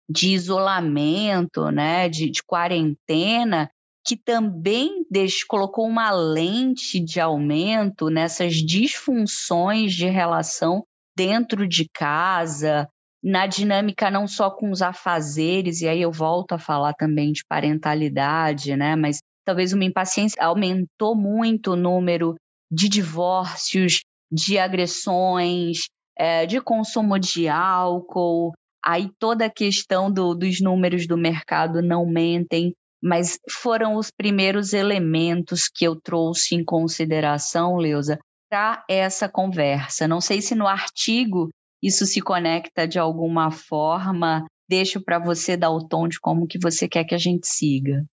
de 0.09 0.31
isolamento, 0.35 1.71
né, 1.71 2.09
de, 2.09 2.31
de 2.31 2.43
quarentena, 2.43 3.71
que 4.07 4.17
também 4.17 5.05
colocou 5.49 5.87
uma 5.87 6.11
lente 6.11 7.01
de 7.01 7.21
aumento 7.21 8.11
nessas 8.11 8.57
disfunções 8.57 9.95
de 9.95 10.07
relação 10.07 10.85
dentro 11.17 11.67
de 11.67 11.89
casa, 11.93 12.89
na 13.23 13.47
dinâmica 13.47 14.11
não 14.11 14.27
só 14.27 14.51
com 14.51 14.71
os 14.71 14.83
afazeres, 14.83 15.81
e 15.81 15.89
aí 15.89 16.03
eu 16.03 16.13
volto 16.13 16.53
a 16.53 16.59
falar 16.59 16.93
também 16.93 17.33
de 17.33 17.43
parentalidade, 17.49 18.77
né? 18.77 18.95
Mas 18.95 19.19
talvez 19.47 19.73
uma 19.73 19.85
impaciência 19.85 20.45
aumentou 20.45 21.17
muito 21.17 21.73
o 21.73 21.77
número 21.77 22.35
de 22.71 22.89
divórcios, 22.89 24.01
de 24.31 24.59
agressões, 24.59 25.87
é, 26.19 26.45
de 26.45 26.61
consumo 26.61 27.19
de 27.19 27.49
álcool. 27.49 28.53
Aí 28.85 29.09
toda 29.19 29.47
a 29.47 29.51
questão 29.51 30.13
do, 30.13 30.35
dos 30.35 30.61
números 30.61 31.07
do 31.07 31.17
mercado 31.17 31.81
não 31.81 32.07
mentem 32.07 32.73
mas 33.05 33.39
foram 33.51 33.97
os 33.97 34.11
primeiros 34.11 34.73
elementos 34.73 35.69
que 35.69 35.85
eu 35.85 35.95
trouxe 35.95 36.55
em 36.55 36.65
consideração, 36.65 37.77
Leusa, 37.77 38.19
para 38.49 38.83
essa 38.89 39.29
conversa. 39.29 40.09
Não 40.09 40.23
sei 40.23 40.41
se 40.41 40.55
no 40.55 40.67
artigo 40.67 41.51
isso 41.83 42.07
se 42.07 42.23
conecta 42.23 42.89
de 42.89 42.99
alguma 42.99 43.51
forma. 43.51 44.47
Deixo 44.67 45.05
para 45.05 45.19
você 45.19 45.55
dar 45.55 45.71
o 45.71 45.87
tom 45.87 46.09
de 46.09 46.19
como 46.19 46.47
que 46.47 46.59
você 46.59 46.89
quer 46.89 47.05
que 47.05 47.15
a 47.15 47.19
gente 47.19 47.47
siga. 47.47 48.07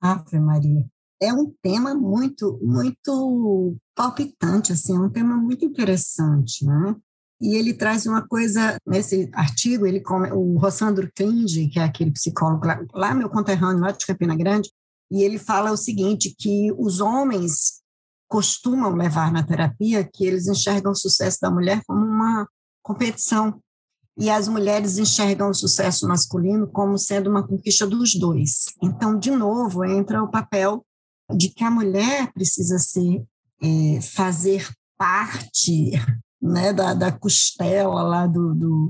Ave 0.00 0.40
Maria. 0.40 0.86
É 1.20 1.30
um 1.30 1.52
tema 1.62 1.94
muito, 1.94 2.58
muito 2.62 3.76
palpitante, 3.94 4.72
assim, 4.72 4.96
é 4.96 4.98
um 4.98 5.10
tema 5.10 5.36
muito 5.36 5.62
interessante, 5.66 6.64
né? 6.64 6.96
E 7.42 7.56
ele 7.56 7.74
traz 7.74 8.06
uma 8.06 8.22
coisa, 8.24 8.78
nesse 8.86 9.28
artigo, 9.34 9.84
ele 9.84 10.00
o 10.32 10.56
Rossandro 10.60 11.10
Klinge, 11.12 11.66
que 11.66 11.80
é 11.80 11.82
aquele 11.82 12.12
psicólogo 12.12 12.64
lá, 12.64 12.80
lá, 12.94 13.14
meu 13.16 13.28
conterrâneo, 13.28 13.82
lá 13.82 13.90
de 13.90 14.06
Campina 14.06 14.36
Grande, 14.36 14.70
e 15.10 15.24
ele 15.24 15.40
fala 15.40 15.72
o 15.72 15.76
seguinte, 15.76 16.32
que 16.38 16.72
os 16.78 17.00
homens 17.00 17.82
costumam 18.28 18.94
levar 18.94 19.32
na 19.32 19.42
terapia 19.42 20.08
que 20.10 20.24
eles 20.24 20.46
enxergam 20.46 20.92
o 20.92 20.96
sucesso 20.96 21.38
da 21.42 21.50
mulher 21.50 21.82
como 21.84 22.06
uma 22.06 22.46
competição, 22.80 23.60
e 24.16 24.30
as 24.30 24.46
mulheres 24.46 24.96
enxergam 24.96 25.50
o 25.50 25.54
sucesso 25.54 26.06
masculino 26.06 26.68
como 26.68 26.96
sendo 26.96 27.28
uma 27.28 27.44
conquista 27.44 27.88
dos 27.88 28.14
dois. 28.14 28.66
Então, 28.80 29.18
de 29.18 29.32
novo, 29.32 29.84
entra 29.84 30.22
o 30.22 30.30
papel 30.30 30.86
de 31.34 31.48
que 31.48 31.64
a 31.64 31.70
mulher 31.70 32.32
precisa 32.32 32.78
ser, 32.78 33.24
é, 33.60 34.00
fazer 34.00 34.70
parte 34.96 35.90
né, 36.42 36.72
da, 36.72 36.92
da 36.92 37.12
costela 37.12 38.02
lá 38.02 38.26
do, 38.26 38.52
do, 38.54 38.88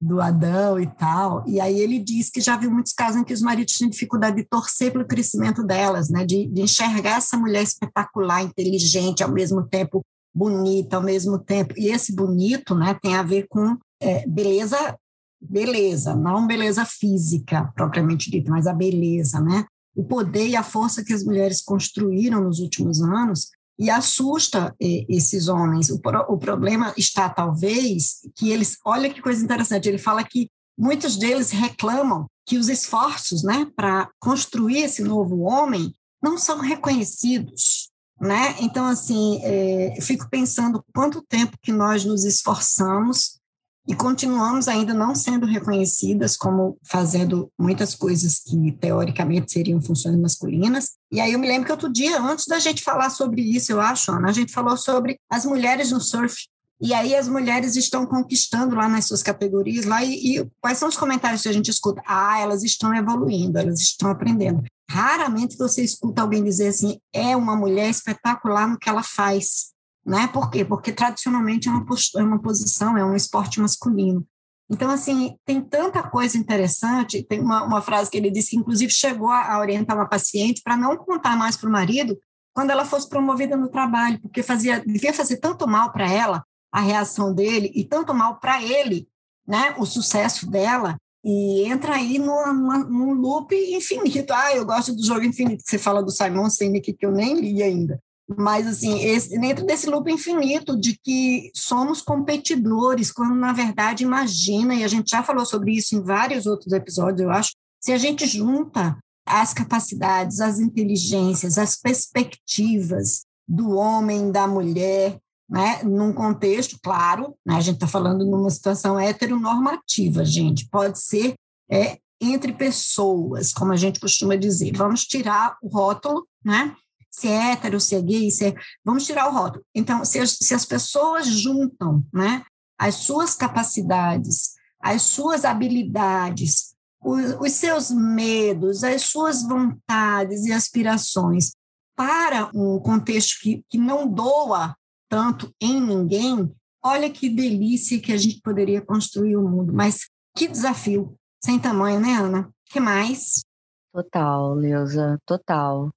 do, 0.00 0.20
Adão 0.20 0.78
e 0.78 0.86
tal. 0.86 1.42
E 1.48 1.60
aí 1.60 1.80
ele 1.80 1.98
diz 1.98 2.30
que 2.30 2.40
já 2.40 2.56
viu 2.56 2.70
muitos 2.70 2.92
casos 2.92 3.20
em 3.20 3.24
que 3.24 3.34
os 3.34 3.42
maridos 3.42 3.76
têm 3.76 3.90
dificuldade 3.90 4.36
de 4.36 4.44
torcer 4.44 4.92
pelo 4.92 5.04
crescimento 5.04 5.64
delas, 5.64 6.08
né, 6.08 6.24
de, 6.24 6.46
de 6.46 6.62
enxergar 6.62 7.16
essa 7.16 7.36
mulher 7.36 7.62
espetacular, 7.62 8.42
inteligente, 8.42 9.22
ao 9.22 9.32
mesmo 9.32 9.66
tempo 9.66 10.00
bonita, 10.32 10.96
ao 10.96 11.02
mesmo 11.02 11.38
tempo. 11.38 11.74
E 11.76 11.88
esse 11.88 12.14
bonito 12.14 12.74
né, 12.74 12.96
tem 13.02 13.16
a 13.16 13.22
ver 13.22 13.46
com 13.48 13.76
é, 14.00 14.26
beleza, 14.26 14.96
beleza, 15.40 16.14
não 16.14 16.46
beleza 16.46 16.84
física 16.84 17.70
propriamente 17.74 18.30
dita, 18.30 18.50
mas 18.50 18.66
a 18.66 18.72
beleza, 18.72 19.40
né? 19.40 19.64
O 19.94 20.04
poder 20.04 20.48
e 20.48 20.56
a 20.56 20.62
força 20.62 21.04
que 21.04 21.12
as 21.12 21.22
mulheres 21.22 21.60
construíram 21.60 22.42
nos 22.42 22.60
últimos 22.60 23.02
anos 23.02 23.50
e 23.78 23.90
assusta 23.90 24.74
esses 24.78 25.48
homens. 25.48 25.90
O, 25.90 26.00
o 26.28 26.38
problema 26.38 26.92
está, 26.96 27.28
talvez, 27.28 28.20
que 28.36 28.50
eles. 28.50 28.76
Olha 28.84 29.12
que 29.12 29.22
coisa 29.22 29.42
interessante, 29.42 29.88
ele 29.88 29.98
fala 29.98 30.22
que 30.24 30.50
muitos 30.78 31.16
deles 31.16 31.50
reclamam 31.50 32.26
que 32.46 32.58
os 32.58 32.68
esforços 32.68 33.42
né, 33.42 33.70
para 33.76 34.08
construir 34.18 34.78
esse 34.78 35.02
novo 35.02 35.40
homem 35.40 35.94
não 36.22 36.36
são 36.38 36.58
reconhecidos. 36.58 37.90
Né? 38.20 38.56
Então, 38.60 38.86
assim, 38.86 39.40
é, 39.42 40.00
fico 40.00 40.28
pensando 40.30 40.84
quanto 40.94 41.24
tempo 41.28 41.56
que 41.60 41.72
nós 41.72 42.04
nos 42.04 42.24
esforçamos 42.24 43.40
e 43.86 43.94
continuamos 43.94 44.68
ainda 44.68 44.94
não 44.94 45.14
sendo 45.14 45.44
reconhecidas 45.44 46.36
como 46.36 46.78
fazendo 46.84 47.50
muitas 47.58 47.94
coisas 47.94 48.38
que 48.38 48.72
teoricamente 48.72 49.52
seriam 49.52 49.82
funções 49.82 50.16
masculinas. 50.16 50.90
E 51.10 51.20
aí 51.20 51.32
eu 51.32 51.38
me 51.38 51.48
lembro 51.48 51.66
que 51.66 51.72
outro 51.72 51.92
dia, 51.92 52.20
antes 52.20 52.46
da 52.46 52.60
gente 52.60 52.82
falar 52.82 53.10
sobre 53.10 53.42
isso, 53.42 53.72
eu 53.72 53.80
acho, 53.80 54.12
Ana, 54.12 54.28
a 54.28 54.32
gente 54.32 54.52
falou 54.52 54.76
sobre 54.76 55.18
as 55.28 55.44
mulheres 55.44 55.90
no 55.90 56.00
surf. 56.00 56.46
E 56.80 56.92
aí 56.94 57.14
as 57.14 57.28
mulheres 57.28 57.76
estão 57.76 58.04
conquistando 58.06 58.74
lá 58.74 58.88
nas 58.88 59.06
suas 59.06 59.22
categorias 59.22 59.84
lá 59.84 60.02
e, 60.02 60.38
e 60.38 60.50
quais 60.60 60.78
são 60.78 60.88
os 60.88 60.96
comentários 60.96 61.42
que 61.42 61.48
a 61.48 61.52
gente 61.52 61.70
escuta? 61.70 62.02
Ah, 62.06 62.40
elas 62.40 62.64
estão 62.64 62.92
evoluindo, 62.92 63.56
elas 63.56 63.80
estão 63.80 64.10
aprendendo. 64.10 64.64
Raramente 64.90 65.56
você 65.56 65.82
escuta 65.82 66.22
alguém 66.22 66.42
dizer 66.42 66.68
assim, 66.68 66.98
é 67.12 67.36
uma 67.36 67.56
mulher 67.56 67.88
espetacular 67.88 68.68
no 68.68 68.78
que 68.78 68.88
ela 68.88 69.02
faz 69.02 69.72
né? 70.04 70.26
Por 70.28 70.50
quê? 70.50 70.64
Porque 70.64 70.92
tradicionalmente 70.92 71.68
é 71.68 71.70
uma, 71.70 71.84
é 72.16 72.22
uma 72.22 72.40
posição, 72.40 72.96
é 72.96 73.04
um 73.04 73.14
esporte 73.14 73.60
masculino. 73.60 74.26
Então, 74.70 74.90
assim, 74.90 75.36
tem 75.44 75.60
tanta 75.60 76.02
coisa 76.02 76.38
interessante. 76.38 77.22
Tem 77.22 77.40
uma, 77.40 77.62
uma 77.62 77.82
frase 77.82 78.10
que 78.10 78.16
ele 78.16 78.30
disse 78.30 78.50
que, 78.50 78.56
inclusive, 78.56 78.90
chegou 78.90 79.30
a, 79.30 79.58
orientar 79.58 79.96
uma 79.96 80.08
paciente 80.08 80.62
para 80.62 80.76
não 80.76 80.96
contar 80.96 81.36
mais 81.36 81.56
para 81.56 81.68
o 81.68 81.72
marido 81.72 82.18
quando 82.54 82.70
ela 82.70 82.84
fosse 82.84 83.08
promovida 83.08 83.56
no 83.56 83.68
trabalho, 83.68 84.20
porque 84.20 84.42
fazia, 84.42 84.80
devia 84.80 85.12
fazer 85.12 85.38
tanto 85.38 85.66
mal 85.66 85.90
para 85.92 86.10
ela 86.10 86.44
a 86.70 86.80
reação 86.80 87.34
dele 87.34 87.70
e 87.74 87.84
tanto 87.84 88.12
mal 88.14 88.38
para 88.38 88.62
ele, 88.62 89.08
né? 89.46 89.74
O 89.78 89.84
sucesso 89.84 90.50
dela. 90.50 90.96
E 91.24 91.64
entra 91.64 91.94
aí 91.94 92.18
numa, 92.18 92.78
num 92.78 93.12
loop 93.12 93.54
infinito. 93.54 94.32
Ah, 94.32 94.54
eu 94.54 94.64
gosto 94.64 94.94
do 94.94 95.04
jogo 95.04 95.22
infinito 95.22 95.62
que 95.64 95.70
você 95.70 95.78
fala 95.78 96.02
do 96.02 96.10
Simon 96.10 96.48
Sinek, 96.50 96.94
que 96.94 97.06
eu 97.06 97.12
nem 97.12 97.38
li 97.38 97.62
ainda. 97.62 98.00
Mas, 98.36 98.66
assim, 98.66 99.00
esse, 99.00 99.38
dentro 99.38 99.66
desse 99.66 99.88
loop 99.88 100.10
infinito 100.10 100.78
de 100.78 100.98
que 101.02 101.50
somos 101.54 102.00
competidores, 102.00 103.10
quando, 103.10 103.34
na 103.34 103.52
verdade, 103.52 104.04
imagina, 104.04 104.74
e 104.74 104.84
a 104.84 104.88
gente 104.88 105.10
já 105.10 105.22
falou 105.22 105.44
sobre 105.44 105.72
isso 105.72 105.96
em 105.96 106.02
vários 106.02 106.46
outros 106.46 106.72
episódios, 106.72 107.20
eu 107.20 107.30
acho, 107.30 107.52
se 107.80 107.92
a 107.92 107.98
gente 107.98 108.26
junta 108.26 108.96
as 109.26 109.52
capacidades, 109.52 110.40
as 110.40 110.58
inteligências, 110.58 111.58
as 111.58 111.76
perspectivas 111.76 113.22
do 113.46 113.70
homem, 113.72 114.30
da 114.30 114.46
mulher, 114.46 115.18
né, 115.48 115.82
num 115.82 116.12
contexto, 116.12 116.78
claro, 116.82 117.34
né, 117.44 117.56
a 117.56 117.60
gente 117.60 117.74
está 117.74 117.86
falando 117.86 118.24
numa 118.24 118.50
situação 118.50 118.98
heteronormativa, 118.98 120.24
gente, 120.24 120.68
pode 120.68 120.98
ser 120.98 121.34
é, 121.70 121.98
entre 122.20 122.52
pessoas, 122.52 123.52
como 123.52 123.72
a 123.72 123.76
gente 123.76 123.98
costuma 123.98 124.36
dizer. 124.36 124.72
Vamos 124.76 125.04
tirar 125.04 125.56
o 125.60 125.68
rótulo, 125.68 126.26
né? 126.44 126.74
Se 127.12 127.28
é 127.28 127.52
hétero, 127.52 127.78
se 127.78 127.94
é 127.94 128.00
gay, 128.00 128.30
se 128.30 128.46
é... 128.46 128.54
Vamos 128.84 129.04
tirar 129.04 129.28
o 129.28 129.32
rótulo. 129.32 129.64
Então, 129.74 130.04
se 130.04 130.18
as, 130.18 130.30
se 130.40 130.54
as 130.54 130.64
pessoas 130.64 131.26
juntam 131.26 132.04
né, 132.12 132.44
as 132.78 132.96
suas 132.96 133.34
capacidades, 133.34 134.54
as 134.80 135.02
suas 135.02 135.44
habilidades, 135.44 136.74
os, 137.04 137.36
os 137.38 137.52
seus 137.52 137.90
medos, 137.90 138.82
as 138.82 139.02
suas 139.02 139.42
vontades 139.42 140.46
e 140.46 140.52
aspirações 140.52 141.52
para 141.94 142.50
um 142.54 142.80
contexto 142.80 143.40
que, 143.42 143.62
que 143.68 143.76
não 143.76 144.08
doa 144.08 144.74
tanto 145.08 145.54
em 145.60 145.78
ninguém, 145.80 146.50
olha 146.82 147.10
que 147.10 147.28
delícia 147.28 148.00
que 148.00 148.12
a 148.12 148.16
gente 148.16 148.40
poderia 148.40 148.80
construir 148.80 149.36
o 149.36 149.46
mundo. 149.46 149.72
Mas 149.72 150.06
Que 150.34 150.48
desafio 150.48 151.14
sem 151.44 151.58
tamanho, 151.58 152.00
né, 152.00 152.14
Ana? 152.14 152.50
que 152.72 152.80
mais? 152.80 153.44
Total, 153.92 154.54
Leusa, 154.54 155.20
total. 155.26 155.90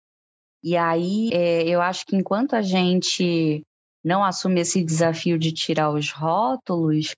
E 0.66 0.76
aí, 0.76 1.30
é, 1.32 1.64
eu 1.70 1.80
acho 1.80 2.04
que 2.08 2.16
enquanto 2.16 2.56
a 2.56 2.64
gente 2.64 3.62
não 4.04 4.24
assume 4.24 4.62
esse 4.62 4.84
desafio 4.84 5.38
de 5.38 5.52
tirar 5.52 5.92
os 5.92 6.12
rótulos, 6.12 7.14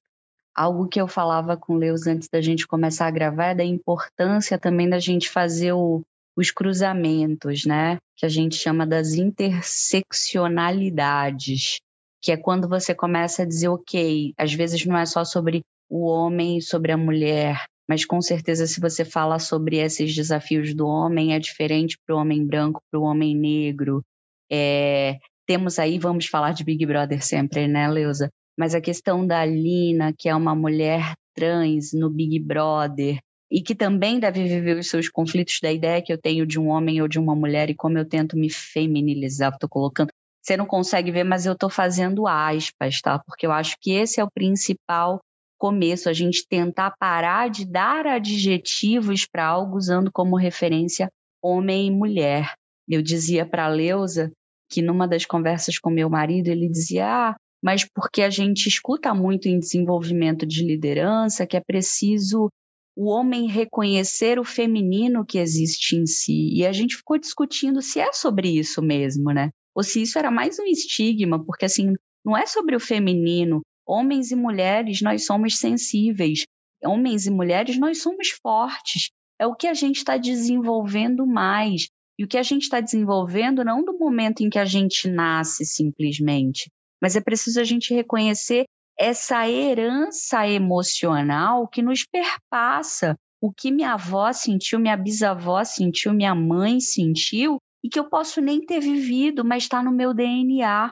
algo 0.53 0.89
que 0.89 0.99
eu 0.99 1.07
falava 1.07 1.55
com 1.55 1.75
o 1.75 1.77
Leus 1.77 2.07
antes 2.07 2.27
da 2.27 2.41
gente 2.41 2.67
começar 2.67 3.07
a 3.07 3.11
gravar 3.11 3.45
é 3.45 3.55
da 3.55 3.63
importância 3.63 4.59
também 4.59 4.89
da 4.89 4.99
gente 4.99 5.29
fazer 5.29 5.71
o, 5.71 6.01
os 6.35 6.51
cruzamentos, 6.51 7.63
né? 7.63 7.99
Que 8.17 8.25
a 8.25 8.29
gente 8.29 8.57
chama 8.57 8.85
das 8.85 9.13
interseccionalidades, 9.13 11.79
que 12.21 12.33
é 12.33 12.37
quando 12.37 12.67
você 12.67 12.93
começa 12.93 13.43
a 13.43 13.45
dizer, 13.45 13.69
ok, 13.69 14.33
às 14.37 14.53
vezes 14.53 14.85
não 14.85 14.97
é 14.97 15.05
só 15.05 15.23
sobre 15.23 15.61
o 15.89 16.05
homem 16.05 16.57
e 16.57 16.61
sobre 16.61 16.91
a 16.91 16.97
mulher, 16.97 17.63
mas 17.87 18.05
com 18.05 18.21
certeza 18.21 18.67
se 18.67 18.79
você 18.79 19.05
fala 19.05 19.39
sobre 19.39 19.77
esses 19.77 20.13
desafios 20.13 20.73
do 20.73 20.85
homem 20.85 21.33
é 21.33 21.39
diferente 21.39 21.97
para 22.05 22.15
o 22.15 22.19
homem 22.19 22.45
branco, 22.45 22.81
para 22.91 22.99
o 22.99 23.03
homem 23.03 23.35
negro. 23.35 24.03
É, 24.51 25.17
temos 25.45 25.79
aí, 25.79 25.97
vamos 25.97 26.25
falar 26.25 26.51
de 26.51 26.63
Big 26.63 26.85
Brother 26.85 27.23
sempre, 27.23 27.67
né, 27.67 27.87
Leusa? 27.87 28.29
Mas 28.57 28.75
a 28.75 28.81
questão 28.81 29.25
da 29.25 29.45
Lina, 29.45 30.13
que 30.17 30.27
é 30.27 30.35
uma 30.35 30.55
mulher 30.55 31.13
trans 31.35 31.93
no 31.93 32.09
Big 32.09 32.39
Brother, 32.39 33.19
e 33.49 33.61
que 33.61 33.73
também 33.73 34.19
deve 34.19 34.43
viver 34.43 34.77
os 34.77 34.89
seus 34.89 35.07
conflitos 35.07 35.59
da 35.61 35.71
ideia 35.71 36.01
que 36.01 36.11
eu 36.11 36.17
tenho 36.17 36.45
de 36.45 36.59
um 36.59 36.67
homem 36.67 37.01
ou 37.01 37.07
de 37.07 37.17
uma 37.17 37.35
mulher 37.35 37.69
e 37.69 37.75
como 37.75 37.97
eu 37.97 38.05
tento 38.05 38.37
me 38.37 38.49
feminilizar, 38.49 39.53
estou 39.53 39.69
colocando. 39.69 40.09
Você 40.41 40.57
não 40.57 40.65
consegue 40.65 41.11
ver, 41.11 41.23
mas 41.23 41.45
eu 41.45 41.53
estou 41.53 41.69
fazendo 41.69 42.27
aspas, 42.27 43.01
tá? 43.01 43.19
Porque 43.19 43.45
eu 43.45 43.51
acho 43.51 43.75
que 43.81 43.91
esse 43.91 44.19
é 44.19 44.23
o 44.23 44.31
principal 44.31 45.19
começo, 45.57 46.09
a 46.09 46.13
gente 46.13 46.45
tentar 46.47 46.95
parar 46.99 47.49
de 47.49 47.65
dar 47.65 48.05
adjetivos 48.05 49.25
para 49.25 49.45
algo 49.45 49.77
usando 49.77 50.11
como 50.11 50.37
referência 50.37 51.09
homem 51.41 51.87
e 51.87 51.91
mulher. 51.91 52.53
Eu 52.87 53.01
dizia 53.01 53.45
para 53.45 53.65
a 53.65 53.69
Leusa 53.69 54.31
que 54.69 54.81
numa 54.81 55.07
das 55.07 55.25
conversas 55.25 55.77
com 55.79 55.89
meu 55.89 56.09
marido, 56.09 56.47
ele 56.47 56.69
dizia: 56.69 57.05
ah, 57.07 57.35
mas 57.63 57.85
porque 57.85 58.21
a 58.21 58.29
gente 58.29 58.67
escuta 58.67 59.13
muito 59.13 59.47
em 59.47 59.59
desenvolvimento 59.59 60.45
de 60.45 60.63
liderança 60.63 61.47
que 61.47 61.57
é 61.57 61.61
preciso 61.61 62.49
o 62.95 63.09
homem 63.09 63.47
reconhecer 63.47 64.39
o 64.39 64.43
feminino 64.43 65.23
que 65.25 65.37
existe 65.37 65.95
em 65.95 66.07
si. 66.07 66.49
E 66.53 66.65
a 66.65 66.71
gente 66.71 66.95
ficou 66.95 67.19
discutindo 67.19 67.81
se 67.81 67.99
é 67.99 68.11
sobre 68.11 68.49
isso 68.49 68.81
mesmo, 68.81 69.31
né? 69.31 69.51
Ou 69.75 69.83
se 69.83 70.01
isso 70.01 70.17
era 70.17 70.31
mais 70.31 70.57
um 70.57 70.65
estigma, 70.65 71.43
porque 71.45 71.65
assim, 71.65 71.93
não 72.25 72.35
é 72.35 72.47
sobre 72.47 72.75
o 72.75 72.79
feminino, 72.79 73.61
Homens 73.87 74.31
e 74.31 74.35
mulheres, 74.35 75.01
nós 75.01 75.25
somos 75.25 75.57
sensíveis. 75.57 76.45
Homens 76.83 77.25
e 77.25 77.31
mulheres, 77.31 77.79
nós 77.79 78.01
somos 78.01 78.29
fortes. 78.29 79.09
É 79.39 79.47
o 79.47 79.55
que 79.55 79.67
a 79.67 79.73
gente 79.73 79.97
está 79.97 80.17
desenvolvendo 80.17 81.25
mais. 81.25 81.87
E 82.19 82.23
o 82.23 82.27
que 82.27 82.37
a 82.37 82.43
gente 82.43 82.63
está 82.63 82.81
desenvolvendo 82.81 83.63
não 83.63 83.83
do 83.83 83.97
momento 83.97 84.41
em 84.41 84.49
que 84.49 84.57
a 84.57 84.65
gente 84.65 85.07
nasce 85.07 85.63
simplesmente, 85.63 86.69
mas 86.99 87.15
é 87.15 87.21
preciso 87.21 87.61
a 87.61 87.63
gente 87.63 87.93
reconhecer 87.93 88.65
essa 88.99 89.47
herança 89.47 90.47
emocional 90.47 91.67
que 91.67 91.83
nos 91.83 92.03
perpassa. 92.03 93.15
O 93.39 93.53
que 93.53 93.71
minha 93.71 93.93
avó 93.93 94.33
sentiu, 94.33 94.79
minha 94.79 94.97
bisavó 94.97 95.63
sentiu, 95.63 96.11
minha 96.11 96.33
mãe 96.33 96.79
sentiu, 96.79 97.59
e 97.83 97.89
que 97.89 97.99
eu 97.99 98.09
posso 98.09 98.41
nem 98.41 98.65
ter 98.65 98.79
vivido, 98.79 99.45
mas 99.45 99.63
está 99.63 99.83
no 99.83 99.91
meu 99.91 100.11
DNA. 100.11 100.91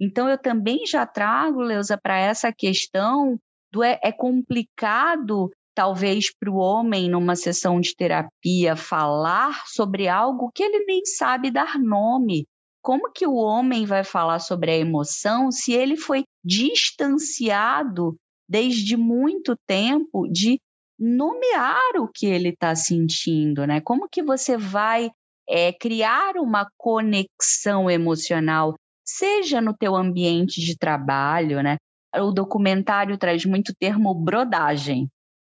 Então, 0.00 0.28
eu 0.28 0.38
também 0.38 0.86
já 0.86 1.06
trago, 1.06 1.60
Leusa, 1.60 1.98
para 2.00 2.18
essa 2.18 2.52
questão 2.52 3.38
do 3.72 3.82
é, 3.82 3.98
é 4.02 4.12
complicado, 4.12 5.50
talvez, 5.74 6.26
para 6.38 6.50
o 6.50 6.56
homem, 6.56 7.08
numa 7.08 7.36
sessão 7.36 7.80
de 7.80 7.94
terapia, 7.94 8.76
falar 8.76 9.64
sobre 9.66 10.08
algo 10.08 10.50
que 10.54 10.62
ele 10.62 10.84
nem 10.84 11.04
sabe 11.04 11.50
dar 11.50 11.78
nome. 11.78 12.46
Como 12.82 13.10
que 13.10 13.26
o 13.26 13.34
homem 13.34 13.86
vai 13.86 14.04
falar 14.04 14.40
sobre 14.40 14.70
a 14.70 14.76
emoção 14.76 15.50
se 15.50 15.72
ele 15.72 15.96
foi 15.96 16.24
distanciado 16.44 18.14
desde 18.48 18.96
muito 18.96 19.56
tempo 19.66 20.28
de 20.28 20.58
nomear 20.98 21.96
o 21.96 22.08
que 22.08 22.26
ele 22.26 22.50
está 22.50 22.74
sentindo, 22.74 23.66
né? 23.66 23.80
Como 23.80 24.08
que 24.08 24.22
você 24.22 24.56
vai 24.56 25.10
é, 25.48 25.72
criar 25.72 26.36
uma 26.36 26.68
conexão 26.76 27.90
emocional 27.90 28.74
seja 29.04 29.60
no 29.60 29.74
teu 29.76 29.94
ambiente 29.94 30.60
de 30.60 30.76
trabalho, 30.76 31.62
né? 31.62 31.76
O 32.16 32.30
documentário 32.30 33.18
traz 33.18 33.44
muito 33.44 33.74
termo 33.74 34.14
brodagem, 34.14 35.08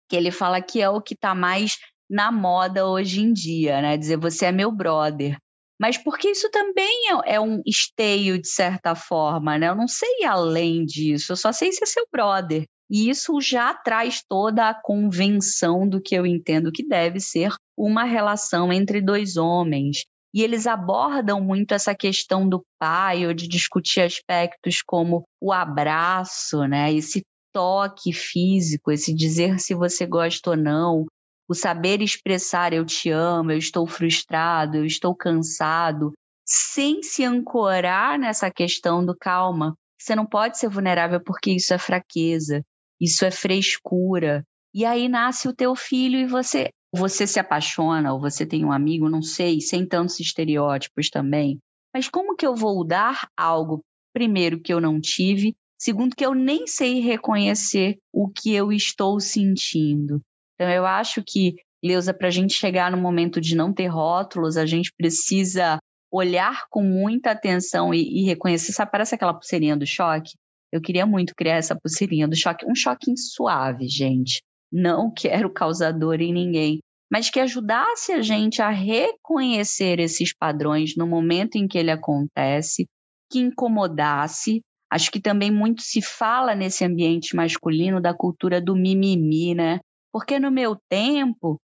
que 0.08 0.16
ele 0.16 0.30
fala 0.30 0.62
que 0.62 0.80
é 0.80 0.88
o 0.88 1.00
que 1.00 1.14
está 1.14 1.34
mais 1.34 1.78
na 2.08 2.30
moda 2.30 2.86
hoje 2.86 3.20
em 3.20 3.32
dia, 3.32 3.80
né? 3.82 3.96
Dizer 3.96 4.16
você 4.16 4.46
é 4.46 4.52
meu 4.52 4.70
brother. 4.70 5.36
Mas 5.80 5.98
porque 5.98 6.30
isso 6.30 6.48
também 6.50 7.10
é, 7.10 7.34
é 7.34 7.40
um 7.40 7.60
esteio, 7.66 8.40
de 8.40 8.48
certa 8.48 8.94
forma, 8.94 9.58
né? 9.58 9.68
Eu 9.68 9.74
não 9.74 9.88
sei 9.88 10.24
além 10.24 10.84
disso, 10.84 11.32
eu 11.32 11.36
só 11.36 11.50
sei 11.50 11.72
se 11.72 11.82
é 11.82 11.86
seu 11.86 12.06
brother. 12.12 12.64
E 12.88 13.08
isso 13.08 13.40
já 13.40 13.74
traz 13.74 14.22
toda 14.28 14.68
a 14.68 14.74
convenção 14.74 15.88
do 15.88 16.00
que 16.00 16.14
eu 16.14 16.26
entendo 16.26 16.70
que 16.70 16.86
deve 16.86 17.18
ser 17.18 17.54
uma 17.76 18.04
relação 18.04 18.72
entre 18.72 19.00
dois 19.00 19.36
homens 19.36 20.04
e 20.34 20.42
eles 20.42 20.66
abordam 20.66 21.40
muito 21.40 21.74
essa 21.74 21.94
questão 21.94 22.48
do 22.48 22.64
pai, 22.78 23.26
ou 23.26 23.34
de 23.34 23.46
discutir 23.46 24.00
aspectos 24.00 24.82
como 24.82 25.24
o 25.40 25.52
abraço, 25.52 26.66
né? 26.66 26.92
Esse 26.92 27.22
toque 27.52 28.12
físico, 28.12 28.90
esse 28.90 29.14
dizer 29.14 29.60
se 29.60 29.74
você 29.74 30.06
gosta 30.06 30.50
ou 30.50 30.56
não, 30.56 31.04
o 31.48 31.54
saber 31.54 32.00
expressar 32.00 32.72
eu 32.72 32.84
te 32.84 33.10
amo, 33.10 33.52
eu 33.52 33.58
estou 33.58 33.86
frustrado, 33.86 34.78
eu 34.78 34.86
estou 34.86 35.14
cansado, 35.14 36.12
sem 36.46 37.02
se 37.02 37.24
ancorar 37.24 38.18
nessa 38.18 38.50
questão 38.50 39.04
do 39.04 39.14
calma. 39.14 39.74
Você 40.00 40.16
não 40.16 40.26
pode 40.26 40.58
ser 40.58 40.68
vulnerável 40.68 41.22
porque 41.22 41.52
isso 41.52 41.74
é 41.74 41.78
fraqueza, 41.78 42.62
isso 43.00 43.24
é 43.24 43.30
frescura. 43.30 44.44
E 44.74 44.84
aí 44.86 45.08
nasce 45.08 45.46
o 45.46 45.54
teu 45.54 45.76
filho 45.76 46.18
e 46.18 46.26
você 46.26 46.70
você 46.94 47.26
se 47.26 47.40
apaixona 47.40 48.12
ou 48.12 48.20
você 48.20 48.44
tem 48.44 48.64
um 48.64 48.72
amigo, 48.72 49.08
não 49.08 49.22
sei, 49.22 49.60
sem 49.60 49.86
tantos 49.86 50.20
estereótipos 50.20 51.08
também. 51.08 51.58
Mas 51.94 52.08
como 52.08 52.36
que 52.36 52.46
eu 52.46 52.54
vou 52.54 52.84
dar 52.86 53.28
algo, 53.36 53.82
primeiro, 54.12 54.60
que 54.60 54.72
eu 54.72 54.80
não 54.80 55.00
tive, 55.00 55.54
segundo, 55.78 56.14
que 56.14 56.24
eu 56.24 56.34
nem 56.34 56.66
sei 56.66 57.00
reconhecer 57.00 57.96
o 58.12 58.28
que 58.28 58.52
eu 58.52 58.70
estou 58.70 59.18
sentindo? 59.20 60.20
Então, 60.54 60.70
eu 60.70 60.84
acho 60.84 61.22
que, 61.26 61.56
Leusa, 61.82 62.12
para 62.12 62.28
a 62.28 62.30
gente 62.30 62.52
chegar 62.52 62.90
no 62.90 62.98
momento 62.98 63.40
de 63.40 63.56
não 63.56 63.72
ter 63.72 63.86
rótulos, 63.86 64.56
a 64.56 64.66
gente 64.66 64.92
precisa 64.96 65.78
olhar 66.10 66.66
com 66.70 66.82
muita 66.82 67.30
atenção 67.30 67.94
e, 67.94 68.20
e 68.20 68.24
reconhecer. 68.24 68.72
Sabe, 68.72 68.90
parece 68.90 69.14
aquela 69.14 69.32
pulseirinha 69.32 69.76
do 69.76 69.86
choque? 69.86 70.32
Eu 70.70 70.80
queria 70.80 71.06
muito 71.06 71.34
criar 71.34 71.56
essa 71.56 71.74
pulseirinha 71.74 72.28
do 72.28 72.36
choque, 72.36 72.66
um 72.66 72.74
choque 72.74 73.14
suave, 73.16 73.88
gente 73.88 74.42
não 74.72 75.12
quero 75.12 75.52
causador 75.52 76.20
em 76.20 76.32
ninguém, 76.32 76.78
mas 77.12 77.28
que 77.28 77.38
ajudasse 77.38 78.12
a 78.12 78.22
gente 78.22 78.62
a 78.62 78.70
reconhecer 78.70 80.00
esses 80.00 80.34
padrões 80.34 80.96
no 80.96 81.06
momento 81.06 81.56
em 81.56 81.68
que 81.68 81.76
ele 81.76 81.90
acontece, 81.90 82.86
que 83.30 83.38
incomodasse. 83.38 84.62
Acho 84.90 85.10
que 85.10 85.20
também 85.20 85.50
muito 85.50 85.82
se 85.82 86.00
fala 86.00 86.54
nesse 86.54 86.84
ambiente 86.84 87.36
masculino 87.36 88.00
da 88.00 88.14
cultura 88.14 88.62
do 88.62 88.74
mimimi, 88.74 89.54
né? 89.54 89.80
Porque 90.10 90.38
no 90.38 90.50
meu 90.50 90.76
tempo, 90.88 91.60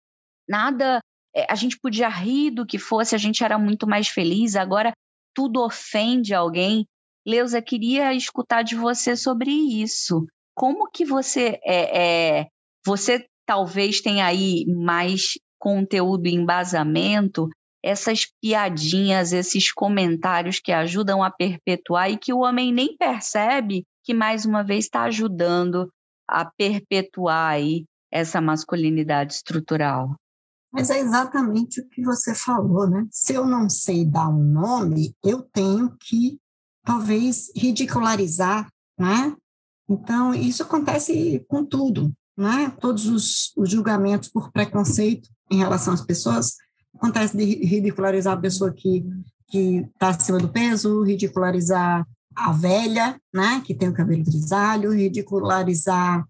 nada. 0.47 0.99
É, 1.35 1.51
a 1.51 1.55
gente 1.55 1.79
podia 1.79 2.07
rir 2.07 2.51
do 2.51 2.65
que 2.65 2.77
fosse, 2.77 3.15
a 3.15 3.17
gente 3.17 3.43
era 3.43 3.57
muito 3.57 3.87
mais 3.87 4.07
feliz, 4.07 4.55
agora 4.55 4.93
tudo 5.33 5.63
ofende 5.63 6.33
alguém. 6.33 6.85
Leusa, 7.25 7.61
queria 7.61 8.13
escutar 8.13 8.61
de 8.61 8.75
você 8.75 9.15
sobre 9.15 9.49
isso. 9.51 10.25
Como 10.55 10.89
que 10.91 11.03
você 11.03 11.59
é, 11.63 12.37
é, 12.39 12.47
você 12.85 13.25
talvez 13.45 14.01
tenha 14.01 14.25
aí 14.25 14.65
mais 14.67 15.21
conteúdo 15.59 16.27
e 16.27 16.35
embasamento, 16.35 17.49
essas 17.81 18.25
piadinhas, 18.41 19.33
esses 19.33 19.71
comentários 19.71 20.59
que 20.59 20.71
ajudam 20.71 21.23
a 21.23 21.29
perpetuar 21.29 22.09
e 22.09 22.17
que 22.17 22.33
o 22.33 22.39
homem 22.39 22.73
nem 22.73 22.95
percebe 22.97 23.85
que 24.03 24.13
mais 24.13 24.45
uma 24.45 24.63
vez 24.63 24.85
está 24.85 25.03
ajudando 25.03 25.89
a 26.27 26.45
perpetuar 26.45 27.51
aí 27.51 27.85
essa 28.11 28.39
masculinidade 28.39 29.33
estrutural. 29.33 30.15
Mas 30.71 30.89
é 30.89 30.99
exatamente 30.99 31.81
o 31.81 31.89
que 31.89 32.01
você 32.01 32.33
falou, 32.33 32.89
né? 32.89 33.05
Se 33.11 33.33
eu 33.33 33.45
não 33.45 33.69
sei 33.69 34.05
dar 34.05 34.29
um 34.29 34.43
nome, 34.43 35.13
eu 35.23 35.41
tenho 35.41 35.95
que 35.99 36.39
talvez 36.83 37.51
ridicularizar, 37.55 38.67
né? 38.97 39.35
Então, 39.87 40.33
isso 40.33 40.63
acontece 40.63 41.45
com 41.47 41.65
tudo 41.65 42.11
né? 42.37 42.71
todos 42.79 43.05
os, 43.07 43.53
os, 43.55 43.69
julgamentos 43.69 44.29
por 44.29 44.51
preconceito 44.51 45.29
em 45.51 45.57
relação 45.57 45.93
às 45.93 46.01
pessoas. 46.01 46.55
Acontece 46.95 47.35
de 47.35 47.43
ridicularizar 47.65 48.33
a 48.33 48.41
pessoa 48.41 48.71
que 48.71 49.05
que 49.53 49.87
está 49.93 50.09
acima 50.09 50.39
do 50.39 50.49
peso, 50.49 51.03
ridicularizar 51.03 52.07
a 52.35 52.51
velha, 52.51 53.21
né, 53.31 53.61
que 53.63 53.75
tem 53.75 53.87
o 53.87 53.93
cabelo 53.93 54.23
grisalho, 54.23 54.91
ridicularizar 54.91 56.25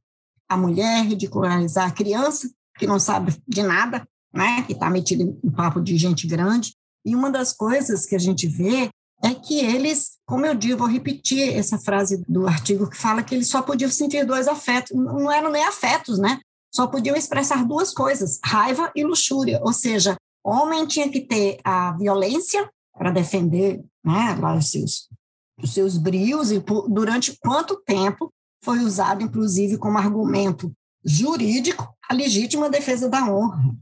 a 0.50 0.58
mulher, 0.58 1.06
ridicularizar 1.06 1.88
a 1.88 1.92
criança, 1.92 2.52
que 2.78 2.86
não 2.86 3.00
sabe 3.00 3.34
de 3.48 3.64
nada, 3.64 4.06
né? 4.34 4.64
que 4.64 4.74
está 4.74 4.90
metida 4.90 5.24
em 5.24 5.52
papo 5.52 5.80
de 5.80 5.96
gente 5.96 6.28
grande. 6.28 6.76
E 7.06 7.16
uma 7.16 7.32
das 7.32 7.54
coisas 7.54 8.06
que 8.06 8.16
a 8.16 8.20
gente 8.20 8.46
vê 8.48 8.90
é 9.24 9.34
que 9.34 9.60
eles, 9.60 10.18
como 10.26 10.46
eu 10.46 10.54
digo, 10.54 10.80
vou 10.80 10.88
repetir 10.88 11.56
essa 11.56 11.78
frase 11.78 12.24
do 12.28 12.46
artigo 12.46 12.90
que 12.90 12.98
fala 12.98 13.24
que 13.24 13.34
eles 13.34 13.48
só 13.48 13.62
podiam 13.62 13.90
sentir 13.90 14.26
dois 14.26 14.50
afetos, 14.50 14.92
não 14.96 15.32
eram 15.32 15.50
nem 15.50 15.64
afetos, 15.64 16.20
né? 16.20 16.40
Só 16.74 16.88
podiam 16.88 17.16
expressar 17.16 17.66
duas 17.66 17.94
coisas, 17.94 18.40
raiva 18.44 18.92
e 18.94 19.04
luxúria, 19.04 19.62
ou 19.64 19.72
seja, 19.72 20.18
homem 20.44 20.86
tinha 20.86 21.10
que 21.10 21.22
ter 21.22 21.60
a 21.64 21.94
violência 21.94 22.70
para 22.98 23.12
defender 23.12 23.82
né, 24.04 24.38
lá 24.40 24.56
os 24.56 24.70
seus, 24.70 25.08
os 25.62 25.74
seus 25.74 25.98
brios, 25.98 26.52
e 26.52 26.60
por, 26.60 26.90
durante 26.90 27.38
quanto 27.40 27.82
tempo 27.86 28.30
foi 28.62 28.80
usado, 28.80 29.24
inclusive, 29.24 29.78
como 29.78 29.98
argumento 29.98 30.72
jurídico 31.06 31.88
a 32.10 32.14
legítima 32.14 32.70
defesa 32.70 33.10
da 33.10 33.26
honra. 33.26 33.74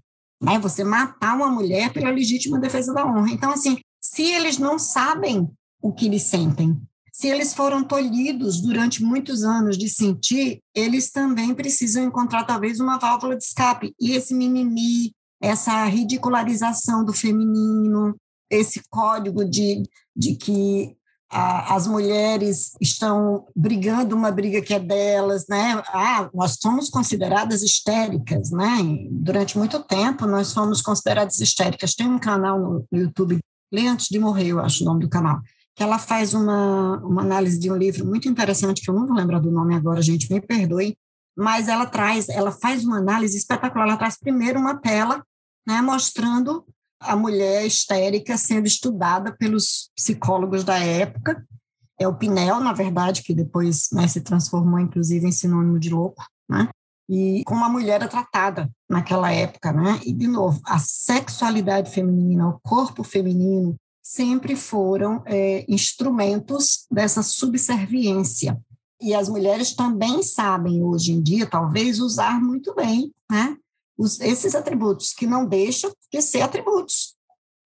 Né? 0.41 0.59
Você 0.59 0.83
matar 0.83 1.35
uma 1.35 1.49
mulher 1.49 1.91
pela 1.91 2.09
legítima 2.09 2.59
defesa 2.59 2.93
da 2.93 3.05
honra. 3.05 3.31
Então, 3.31 3.51
assim, 3.51 3.79
se 4.13 4.23
eles 4.23 4.57
não 4.57 4.77
sabem 4.77 5.49
o 5.81 5.93
que 5.93 6.05
eles 6.05 6.23
sentem, 6.23 6.77
se 7.13 7.29
eles 7.29 7.53
foram 7.53 7.81
tolhidos 7.81 8.59
durante 8.59 9.01
muitos 9.01 9.41
anos 9.43 9.77
de 9.77 9.87
sentir, 9.87 10.61
eles 10.75 11.09
também 11.11 11.55
precisam 11.55 12.03
encontrar 12.03 12.43
talvez 12.43 12.81
uma 12.81 12.97
válvula 12.97 13.37
de 13.37 13.43
escape. 13.45 13.95
E 13.97 14.11
esse 14.11 14.33
mimimi, 14.33 15.13
essa 15.41 15.85
ridicularização 15.85 17.05
do 17.05 17.13
feminino, 17.13 18.13
esse 18.49 18.81
código 18.89 19.45
de, 19.45 19.83
de 20.13 20.35
que 20.35 20.93
a, 21.31 21.73
as 21.73 21.87
mulheres 21.87 22.73
estão 22.81 23.47
brigando 23.55 24.13
uma 24.13 24.29
briga 24.29 24.61
que 24.61 24.73
é 24.73 24.79
delas, 24.79 25.45
né? 25.47 25.81
Ah, 25.87 26.29
nós 26.33 26.57
somos 26.61 26.89
consideradas 26.89 27.61
histéricas, 27.61 28.51
né? 28.51 28.77
Durante 29.09 29.57
muito 29.57 29.79
tempo 29.79 30.27
nós 30.27 30.51
fomos 30.51 30.81
consideradas 30.81 31.39
histéricas. 31.39 31.95
Tem 31.95 32.09
um 32.09 32.19
canal 32.19 32.59
no 32.59 32.85
YouTube, 32.91 33.39
Lê 33.71 33.87
Antes 33.87 34.07
de 34.07 34.19
Morrer, 34.19 34.47
eu 34.47 34.59
acho 34.59 34.83
o 34.83 34.85
nome 34.85 35.01
do 35.01 35.09
canal, 35.09 35.39
que 35.75 35.83
ela 35.83 35.97
faz 35.97 36.33
uma, 36.33 36.97
uma 36.97 37.21
análise 37.21 37.57
de 37.59 37.71
um 37.71 37.75
livro 37.75 38.05
muito 38.05 38.27
interessante, 38.27 38.81
que 38.81 38.89
eu 38.89 38.93
não 38.93 39.07
vou 39.07 39.15
lembrar 39.15 39.39
do 39.39 39.51
nome 39.51 39.75
agora, 39.75 40.01
gente, 40.01 40.31
me 40.31 40.41
perdoe, 40.41 40.97
mas 41.35 41.67
ela 41.67 41.85
traz, 41.85 42.27
ela 42.29 42.51
faz 42.51 42.83
uma 42.83 42.97
análise 42.97 43.37
espetacular, 43.37 43.87
ela 43.87 43.97
traz 43.97 44.17
primeiro 44.17 44.59
uma 44.59 44.77
tela, 44.77 45.25
né, 45.65 45.81
mostrando 45.81 46.65
a 46.99 47.15
mulher 47.15 47.65
histérica 47.65 48.37
sendo 48.37 48.67
estudada 48.67 49.35
pelos 49.35 49.89
psicólogos 49.95 50.63
da 50.63 50.77
época. 50.77 51.43
É 51.99 52.07
o 52.07 52.15
Pinel, 52.15 52.59
na 52.59 52.73
verdade, 52.73 53.23
que 53.23 53.33
depois 53.33 53.89
né, 53.91 54.07
se 54.07 54.21
transformou, 54.21 54.79
inclusive, 54.79 55.27
em 55.27 55.31
sinônimo 55.31 55.79
de 55.79 55.89
louco, 55.89 56.23
né? 56.49 56.69
E 57.13 57.43
como 57.43 57.65
a 57.65 57.69
mulher 57.69 58.01
é 58.01 58.07
tratada 58.07 58.71
naquela 58.89 59.33
época, 59.33 59.73
né? 59.73 59.99
E, 60.05 60.13
de 60.13 60.27
novo, 60.27 60.61
a 60.65 60.79
sexualidade 60.79 61.91
feminina, 61.91 62.47
o 62.47 62.59
corpo 62.61 63.03
feminino, 63.03 63.75
sempre 64.01 64.55
foram 64.55 65.21
é, 65.25 65.65
instrumentos 65.67 66.85
dessa 66.89 67.21
subserviência. 67.21 68.57
E 69.01 69.13
as 69.13 69.27
mulheres 69.27 69.75
também 69.75 70.23
sabem, 70.23 70.81
hoje 70.81 71.11
em 71.11 71.21
dia, 71.21 71.45
talvez, 71.45 71.99
usar 71.99 72.41
muito 72.41 72.73
bem 72.73 73.11
né, 73.29 73.57
os, 73.97 74.21
esses 74.21 74.55
atributos, 74.55 75.11
que 75.11 75.27
não 75.27 75.45
deixam 75.45 75.91
de 76.09 76.21
ser 76.21 76.43
atributos. 76.43 77.17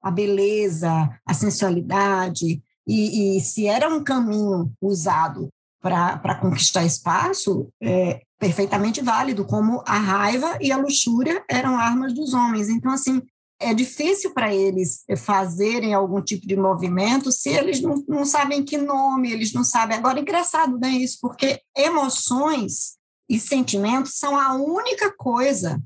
A 0.02 0.10
beleza, 0.10 0.90
a 1.24 1.34
sensualidade, 1.36 2.64
e, 2.88 3.38
e 3.38 3.42
se 3.42 3.68
era 3.68 3.94
um 3.94 4.04
caminho 4.04 4.72
usado 4.82 5.50
para 5.86 6.40
conquistar 6.42 6.84
espaço, 6.84 7.70
é 7.80 8.22
perfeitamente 8.40 9.02
válido, 9.02 9.46
como 9.46 9.84
a 9.86 10.00
raiva 10.00 10.58
e 10.60 10.72
a 10.72 10.78
luxúria 10.78 11.44
eram 11.48 11.78
armas 11.78 12.12
dos 12.12 12.34
homens. 12.34 12.70
Então, 12.70 12.92
assim, 12.92 13.22
é 13.62 13.72
difícil 13.72 14.34
para 14.34 14.54
eles 14.54 15.04
fazerem 15.18 15.94
algum 15.94 16.22
tipo 16.22 16.48
de 16.48 16.56
movimento 16.56 17.32
se 17.32 17.50
eles 17.50 17.82
não, 17.82 18.04
não 18.08 18.26
sabem 18.26 18.64
que 18.64 18.80
nome, 18.80 19.32
eles 19.32 19.54
não 19.54 19.64
sabem. 19.64 19.96
Agora, 19.96 20.20
engraçado, 20.20 20.80
né, 20.80 20.90
isso, 20.90 21.20
porque 21.22 21.62
emoções 21.78 22.96
e 23.30 23.40
sentimentos 23.40 24.18
são 24.18 24.40
a 24.40 24.56
única 24.56 25.14
coisa 25.16 25.80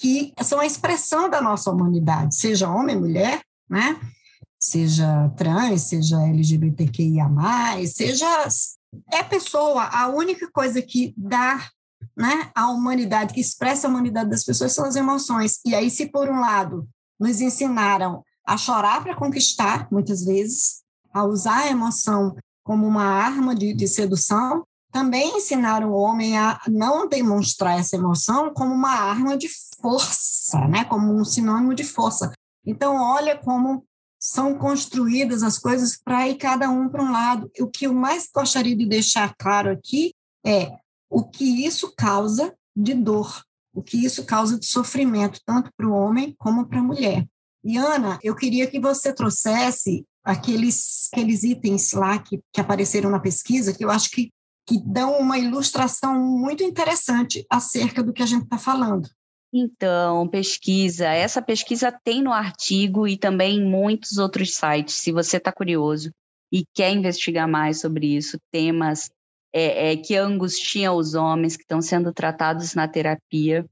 que 0.00 0.32
são 0.42 0.58
a 0.58 0.66
expressão 0.66 1.30
da 1.30 1.40
nossa 1.40 1.70
humanidade, 1.70 2.34
seja 2.34 2.68
homem, 2.68 2.98
mulher, 2.98 3.40
né? 3.70 4.00
seja 4.64 5.28
trans, 5.36 5.82
seja 5.82 6.16
LGBTQIA+, 6.22 7.28
seja 7.86 8.48
é 9.12 9.22
pessoa, 9.22 9.84
a 9.84 10.08
única 10.08 10.50
coisa 10.50 10.80
que 10.82 11.14
dá 11.16 11.68
né, 12.16 12.50
a 12.54 12.68
humanidade, 12.68 13.34
que 13.34 13.40
expressa 13.40 13.86
a 13.86 13.90
humanidade 13.90 14.30
das 14.30 14.44
pessoas 14.44 14.72
são 14.72 14.84
as 14.84 14.96
emoções. 14.96 15.60
E 15.64 15.74
aí, 15.74 15.90
se 15.90 16.06
por 16.06 16.28
um 16.28 16.40
lado 16.40 16.88
nos 17.18 17.40
ensinaram 17.40 18.22
a 18.46 18.56
chorar 18.56 19.02
para 19.02 19.16
conquistar, 19.16 19.88
muitas 19.90 20.24
vezes, 20.24 20.82
a 21.12 21.24
usar 21.24 21.64
a 21.64 21.70
emoção 21.70 22.36
como 22.62 22.86
uma 22.86 23.04
arma 23.04 23.54
de, 23.54 23.74
de 23.74 23.86
sedução, 23.86 24.64
também 24.90 25.38
ensinaram 25.38 25.90
o 25.90 25.96
homem 25.96 26.38
a 26.38 26.60
não 26.68 27.08
demonstrar 27.08 27.78
essa 27.78 27.96
emoção 27.96 28.54
como 28.54 28.72
uma 28.72 28.92
arma 28.92 29.36
de 29.36 29.48
força, 29.80 30.58
né? 30.68 30.84
como 30.84 31.12
um 31.12 31.24
sinônimo 31.24 31.74
de 31.74 31.82
força. 31.82 32.32
Então, 32.64 32.96
olha 32.96 33.36
como 33.36 33.84
são 34.24 34.54
construídas 34.54 35.42
as 35.42 35.58
coisas 35.58 35.98
para 36.02 36.26
ir 36.26 36.36
cada 36.36 36.70
um 36.70 36.88
para 36.88 37.02
um 37.02 37.12
lado. 37.12 37.50
O 37.60 37.66
que 37.66 37.86
eu 37.86 37.92
mais 37.92 38.26
gostaria 38.34 38.74
de 38.74 38.86
deixar 38.86 39.34
claro 39.36 39.70
aqui 39.70 40.14
é 40.42 40.78
o 41.10 41.22
que 41.22 41.66
isso 41.66 41.92
causa 41.94 42.56
de 42.74 42.94
dor, 42.94 43.44
o 43.74 43.82
que 43.82 44.02
isso 44.02 44.24
causa 44.24 44.58
de 44.58 44.64
sofrimento, 44.64 45.40
tanto 45.44 45.70
para 45.76 45.86
o 45.86 45.92
homem 45.92 46.34
como 46.38 46.66
para 46.66 46.78
a 46.78 46.82
mulher. 46.82 47.26
E, 47.62 47.76
Ana, 47.76 48.18
eu 48.22 48.34
queria 48.34 48.66
que 48.66 48.80
você 48.80 49.12
trouxesse 49.12 50.06
aqueles, 50.24 51.10
aqueles 51.12 51.42
itens 51.42 51.92
lá 51.92 52.18
que, 52.18 52.40
que 52.50 52.62
apareceram 52.62 53.10
na 53.10 53.20
pesquisa, 53.20 53.74
que 53.74 53.84
eu 53.84 53.90
acho 53.90 54.08
que 54.10 54.30
que 54.66 54.82
dão 54.82 55.18
uma 55.18 55.38
ilustração 55.38 56.18
muito 56.18 56.62
interessante 56.62 57.44
acerca 57.50 58.02
do 58.02 58.14
que 58.14 58.22
a 58.22 58.26
gente 58.26 58.44
está 58.44 58.56
falando. 58.56 59.06
Então, 59.56 60.26
pesquisa. 60.26 61.06
Essa 61.06 61.40
pesquisa 61.40 61.92
tem 61.92 62.20
no 62.20 62.32
artigo 62.32 63.06
e 63.06 63.16
também 63.16 63.58
em 63.58 63.64
muitos 63.64 64.18
outros 64.18 64.56
sites. 64.56 64.96
Se 64.96 65.12
você 65.12 65.36
está 65.36 65.52
curioso 65.52 66.10
e 66.50 66.64
quer 66.74 66.90
investigar 66.90 67.48
mais 67.48 67.80
sobre 67.80 68.16
isso, 68.16 68.36
temas 68.50 69.12
é, 69.52 69.92
é, 69.92 69.96
que 69.96 70.16
angustiam 70.16 70.96
os 70.96 71.14
homens 71.14 71.56
que 71.56 71.62
estão 71.62 71.80
sendo 71.80 72.12
tratados 72.12 72.74
na 72.74 72.88
terapia, 72.88 73.64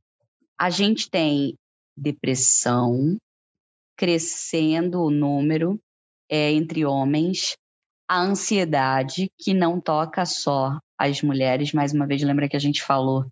a 0.56 0.70
gente 0.70 1.10
tem 1.10 1.56
depressão 1.96 3.16
crescendo 3.96 5.02
o 5.02 5.10
número 5.10 5.80
é, 6.30 6.52
entre 6.52 6.84
homens, 6.84 7.56
a 8.08 8.20
ansiedade, 8.20 9.28
que 9.36 9.52
não 9.52 9.80
toca 9.80 10.24
só 10.24 10.78
as 10.96 11.22
mulheres, 11.22 11.72
mais 11.72 11.92
uma 11.92 12.06
vez, 12.06 12.22
lembra 12.22 12.48
que 12.48 12.56
a 12.56 12.60
gente 12.60 12.84
falou 12.84 13.26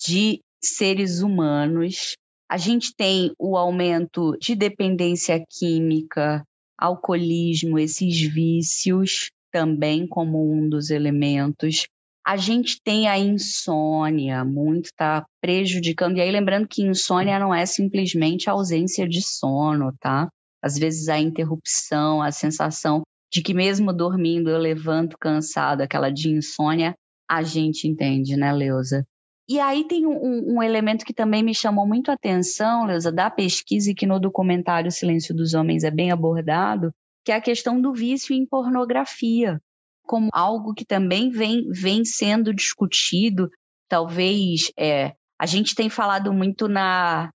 de 0.00 0.40
seres 0.64 1.20
humanos. 1.20 2.14
A 2.50 2.56
gente 2.56 2.94
tem 2.96 3.32
o 3.38 3.56
aumento 3.56 4.36
de 4.38 4.54
dependência 4.54 5.42
química, 5.50 6.44
alcoolismo, 6.78 7.78
esses 7.78 8.20
vícios 8.20 9.30
também 9.52 10.06
como 10.06 10.52
um 10.52 10.68
dos 10.68 10.90
elementos. 10.90 11.86
A 12.26 12.36
gente 12.36 12.80
tem 12.82 13.06
a 13.06 13.18
insônia, 13.18 14.44
muito 14.44 14.86
está 14.86 15.24
prejudicando. 15.40 16.16
E 16.16 16.20
aí, 16.20 16.30
lembrando 16.30 16.66
que 16.66 16.82
insônia 16.82 17.38
não 17.38 17.54
é 17.54 17.64
simplesmente 17.66 18.48
a 18.48 18.54
ausência 18.54 19.06
de 19.08 19.22
sono, 19.22 19.92
tá? 20.00 20.28
Às 20.62 20.76
vezes 20.78 21.08
a 21.08 21.20
interrupção, 21.20 22.22
a 22.22 22.32
sensação 22.32 23.02
de 23.30 23.42
que 23.42 23.52
mesmo 23.52 23.92
dormindo 23.92 24.48
eu 24.48 24.58
levanto 24.58 25.18
cansado, 25.18 25.82
aquela 25.82 26.10
de 26.10 26.30
insônia, 26.30 26.94
a 27.28 27.42
gente 27.42 27.86
entende, 27.86 28.36
né, 28.36 28.52
Leusa? 28.52 29.04
E 29.48 29.60
aí 29.60 29.86
tem 29.86 30.06
um, 30.06 30.54
um, 30.54 30.62
elemento 30.62 31.04
que 31.04 31.12
também 31.12 31.42
me 31.42 31.54
chamou 31.54 31.86
muito 31.86 32.10
a 32.10 32.14
atenção, 32.14 32.86
Leusa, 32.86 33.12
da 33.12 33.28
pesquisa 33.28 33.90
e 33.90 33.94
que 33.94 34.06
no 34.06 34.18
documentário 34.18 34.90
Silêncio 34.90 35.34
dos 35.34 35.52
Homens 35.52 35.84
é 35.84 35.90
bem 35.90 36.10
abordado, 36.10 36.90
que 37.24 37.30
é 37.30 37.34
a 37.34 37.40
questão 37.40 37.80
do 37.80 37.92
vício 37.92 38.34
em 38.34 38.46
pornografia, 38.46 39.60
como 40.06 40.30
algo 40.32 40.72
que 40.72 40.84
também 40.84 41.30
vem, 41.30 41.68
vem 41.70 42.04
sendo 42.04 42.54
discutido, 42.54 43.50
talvez 43.88 44.72
é, 44.78 45.14
a 45.38 45.44
gente 45.44 45.74
tem 45.74 45.90
falado 45.90 46.32
muito 46.32 46.66
na, 46.66 47.30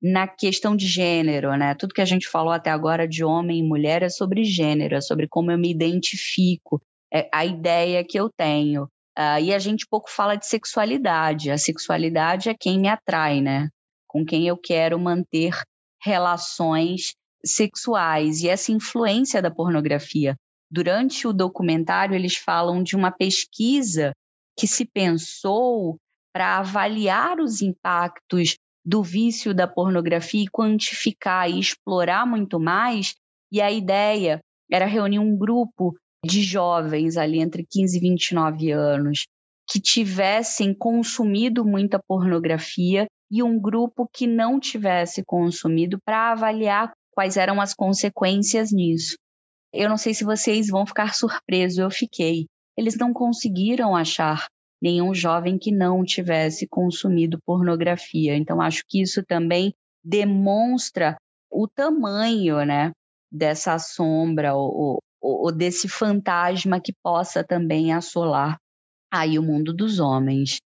na 0.00 0.28
questão 0.28 0.76
de 0.76 0.86
gênero, 0.86 1.56
né? 1.56 1.74
Tudo 1.74 1.94
que 1.94 2.00
a 2.00 2.04
gente 2.04 2.28
falou 2.28 2.52
até 2.52 2.70
agora 2.70 3.06
de 3.06 3.24
homem 3.24 3.58
e 3.58 3.68
mulher 3.68 4.02
é 4.02 4.08
sobre 4.08 4.44
gênero, 4.44 4.94
é 4.94 5.00
sobre 5.00 5.26
como 5.28 5.50
eu 5.50 5.58
me 5.58 5.70
identifico, 5.70 6.80
é 7.12 7.28
a 7.32 7.44
ideia 7.44 8.04
que 8.04 8.18
eu 8.18 8.30
tenho. 8.30 8.88
Uh, 9.18 9.42
e 9.42 9.52
a 9.52 9.58
gente 9.58 9.84
pouco 9.90 10.08
fala 10.08 10.36
de 10.36 10.46
sexualidade. 10.46 11.50
A 11.50 11.58
sexualidade 11.58 12.48
é 12.48 12.54
quem 12.54 12.78
me 12.78 12.88
atrai, 12.88 13.40
né? 13.40 13.68
Com 14.06 14.24
quem 14.24 14.46
eu 14.46 14.56
quero 14.56 14.96
manter 14.96 15.60
relações 16.00 17.14
sexuais. 17.44 18.42
E 18.42 18.48
essa 18.48 18.70
influência 18.70 19.42
da 19.42 19.50
pornografia. 19.50 20.36
Durante 20.70 21.26
o 21.26 21.32
documentário, 21.32 22.14
eles 22.14 22.36
falam 22.36 22.80
de 22.80 22.94
uma 22.94 23.10
pesquisa 23.10 24.12
que 24.56 24.68
se 24.68 24.84
pensou 24.84 25.98
para 26.32 26.58
avaliar 26.58 27.40
os 27.40 27.60
impactos 27.60 28.56
do 28.84 29.02
vício 29.02 29.52
da 29.52 29.66
pornografia 29.66 30.44
e 30.44 30.48
quantificar 30.48 31.50
e 31.50 31.58
explorar 31.58 32.24
muito 32.24 32.60
mais. 32.60 33.16
E 33.50 33.60
a 33.60 33.72
ideia 33.72 34.40
era 34.70 34.86
reunir 34.86 35.18
um 35.18 35.36
grupo 35.36 35.96
de 36.24 36.42
jovens 36.42 37.16
ali 37.16 37.40
entre 37.40 37.64
15 37.68 37.96
e 37.96 38.00
29 38.00 38.70
anos 38.72 39.26
que 39.70 39.80
tivessem 39.80 40.72
consumido 40.74 41.64
muita 41.64 42.00
pornografia 42.02 43.06
e 43.30 43.42
um 43.42 43.60
grupo 43.60 44.08
que 44.10 44.26
não 44.26 44.58
tivesse 44.58 45.22
consumido 45.24 45.98
para 46.04 46.32
avaliar 46.32 46.90
quais 47.12 47.36
eram 47.36 47.60
as 47.60 47.74
consequências 47.74 48.72
nisso. 48.72 49.16
Eu 49.72 49.88
não 49.90 49.98
sei 49.98 50.14
se 50.14 50.24
vocês 50.24 50.68
vão 50.68 50.86
ficar 50.86 51.14
surpresos, 51.14 51.78
eu 51.78 51.90
fiquei. 51.90 52.46
Eles 52.76 52.96
não 52.96 53.12
conseguiram 53.12 53.94
achar 53.94 54.46
nenhum 54.80 55.12
jovem 55.12 55.58
que 55.58 55.70
não 55.70 56.04
tivesse 56.04 56.66
consumido 56.66 57.38
pornografia. 57.44 58.36
Então, 58.36 58.62
acho 58.62 58.82
que 58.88 59.02
isso 59.02 59.22
também 59.24 59.74
demonstra 60.02 61.16
o 61.50 61.66
tamanho 61.68 62.64
né, 62.64 62.92
dessa 63.30 63.78
sombra 63.78 64.54
ou, 64.54 64.98
ou, 65.20 65.50
desse 65.52 65.88
fantasma 65.88 66.80
que 66.80 66.92
possa 67.02 67.44
também 67.44 67.92
assolar 67.92 68.58
aí 69.12 69.38
o 69.38 69.42
mundo 69.42 69.72
dos 69.72 69.98
homens. 69.98 70.58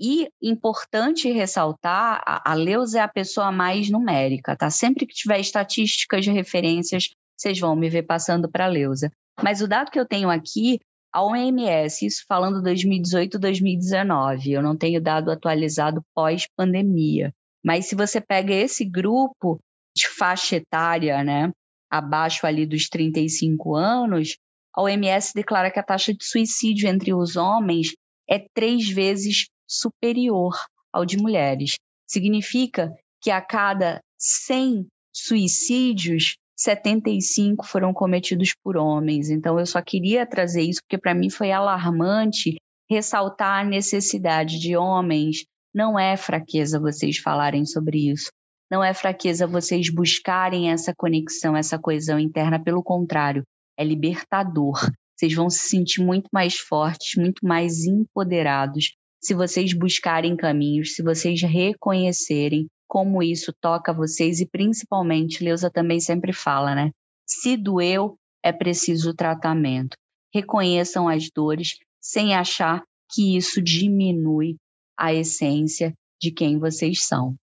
E 0.00 0.28
importante 0.42 1.30
ressaltar, 1.30 2.22
a 2.26 2.54
Leusa 2.54 2.98
é 2.98 3.02
a 3.02 3.08
pessoa 3.08 3.52
mais 3.52 3.88
numérica, 3.88 4.56
tá? 4.56 4.68
Sempre 4.68 5.06
que 5.06 5.14
tiver 5.14 5.38
estatísticas 5.38 6.24
de 6.24 6.32
referências, 6.32 7.10
vocês 7.36 7.58
vão 7.60 7.76
me 7.76 7.88
ver 7.88 8.02
passando 8.02 8.50
para 8.50 8.64
a 8.64 8.68
Leusa. 8.68 9.12
Mas 9.40 9.60
o 9.60 9.68
dado 9.68 9.90
que 9.90 10.00
eu 10.00 10.06
tenho 10.06 10.28
aqui, 10.28 10.80
a 11.12 11.22
OMS, 11.22 12.04
isso 12.04 12.24
falando 12.26 12.62
2018, 12.62 13.38
2019, 13.38 14.52
eu 14.52 14.62
não 14.62 14.76
tenho 14.76 15.00
dado 15.00 15.30
atualizado 15.30 16.02
pós-pandemia. 16.14 17.32
Mas 17.64 17.86
se 17.86 17.94
você 17.94 18.20
pega 18.20 18.52
esse 18.52 18.84
grupo 18.84 19.60
de 19.96 20.08
faixa 20.08 20.56
etária, 20.56 21.22
né, 21.22 21.52
abaixo 21.92 22.46
ali 22.46 22.64
dos 22.64 22.88
35 22.88 23.76
anos, 23.76 24.38
a 24.74 24.80
OMS 24.80 25.34
declara 25.34 25.70
que 25.70 25.78
a 25.78 25.82
taxa 25.82 26.14
de 26.14 26.24
suicídio 26.24 26.88
entre 26.88 27.12
os 27.12 27.36
homens 27.36 27.92
é 28.26 28.38
três 28.54 28.88
vezes 28.88 29.48
superior 29.68 30.54
ao 30.90 31.04
de 31.04 31.18
mulheres. 31.18 31.74
Significa 32.08 32.90
que 33.20 33.30
a 33.30 33.42
cada 33.42 34.00
100 34.18 34.86
suicídios, 35.14 36.36
75 36.56 37.66
foram 37.66 37.92
cometidos 37.92 38.54
por 38.62 38.78
homens. 38.78 39.28
Então, 39.28 39.58
eu 39.58 39.66
só 39.66 39.82
queria 39.82 40.26
trazer 40.26 40.62
isso 40.62 40.80
porque 40.82 40.98
para 40.98 41.14
mim 41.14 41.28
foi 41.28 41.52
alarmante 41.52 42.56
ressaltar 42.88 43.60
a 43.60 43.68
necessidade 43.68 44.58
de 44.58 44.76
homens. 44.76 45.44
Não 45.74 45.98
é 45.98 46.16
fraqueza 46.16 46.80
vocês 46.80 47.18
falarem 47.18 47.66
sobre 47.66 48.10
isso. 48.10 48.30
Não 48.72 48.82
é 48.82 48.94
fraqueza 48.94 49.46
vocês 49.46 49.90
buscarem 49.90 50.70
essa 50.70 50.94
conexão, 50.96 51.54
essa 51.54 51.78
coesão 51.78 52.18
interna. 52.18 52.58
Pelo 52.58 52.82
contrário, 52.82 53.42
é 53.78 53.84
libertador. 53.84 54.90
Vocês 55.14 55.34
vão 55.34 55.50
se 55.50 55.58
sentir 55.58 56.02
muito 56.02 56.26
mais 56.32 56.56
fortes, 56.56 57.16
muito 57.16 57.46
mais 57.46 57.84
empoderados 57.84 58.94
se 59.22 59.34
vocês 59.34 59.74
buscarem 59.74 60.34
caminhos, 60.34 60.94
se 60.94 61.02
vocês 61.02 61.42
reconhecerem 61.42 62.66
como 62.88 63.22
isso 63.22 63.52
toca 63.60 63.92
vocês 63.92 64.40
e 64.40 64.48
principalmente, 64.48 65.44
Leusa 65.44 65.70
também 65.70 66.00
sempre 66.00 66.32
fala, 66.32 66.74
né? 66.74 66.92
Se 67.28 67.58
doeu, 67.58 68.16
é 68.42 68.52
preciso 68.52 69.14
tratamento. 69.14 69.98
Reconheçam 70.34 71.10
as 71.10 71.28
dores 71.30 71.76
sem 72.00 72.34
achar 72.34 72.82
que 73.12 73.36
isso 73.36 73.60
diminui 73.60 74.56
a 74.98 75.12
essência 75.12 75.92
de 76.18 76.30
quem 76.30 76.58
vocês 76.58 77.04
são. 77.04 77.36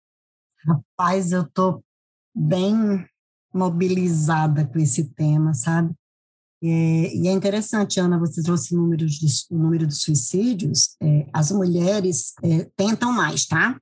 Rapaz, 0.66 1.32
eu 1.32 1.48
tô 1.50 1.84
bem 2.36 3.06
mobilizada 3.54 4.66
com 4.66 4.80
esse 4.80 5.06
tema, 5.14 5.54
sabe? 5.54 5.94
É, 6.62 7.16
e 7.16 7.28
é 7.28 7.32
interessante, 7.32 8.00
Ana, 8.00 8.18
você 8.18 8.42
trouxe 8.42 8.76
números 8.76 9.14
de, 9.14 9.28
o 9.52 9.58
número 9.58 9.86
de 9.86 9.96
suicídios. 9.96 10.96
É, 11.02 11.28
as 11.32 11.52
mulheres 11.52 12.34
é, 12.44 12.70
tentam 12.76 13.12
mais, 13.12 13.46
tá? 13.46 13.80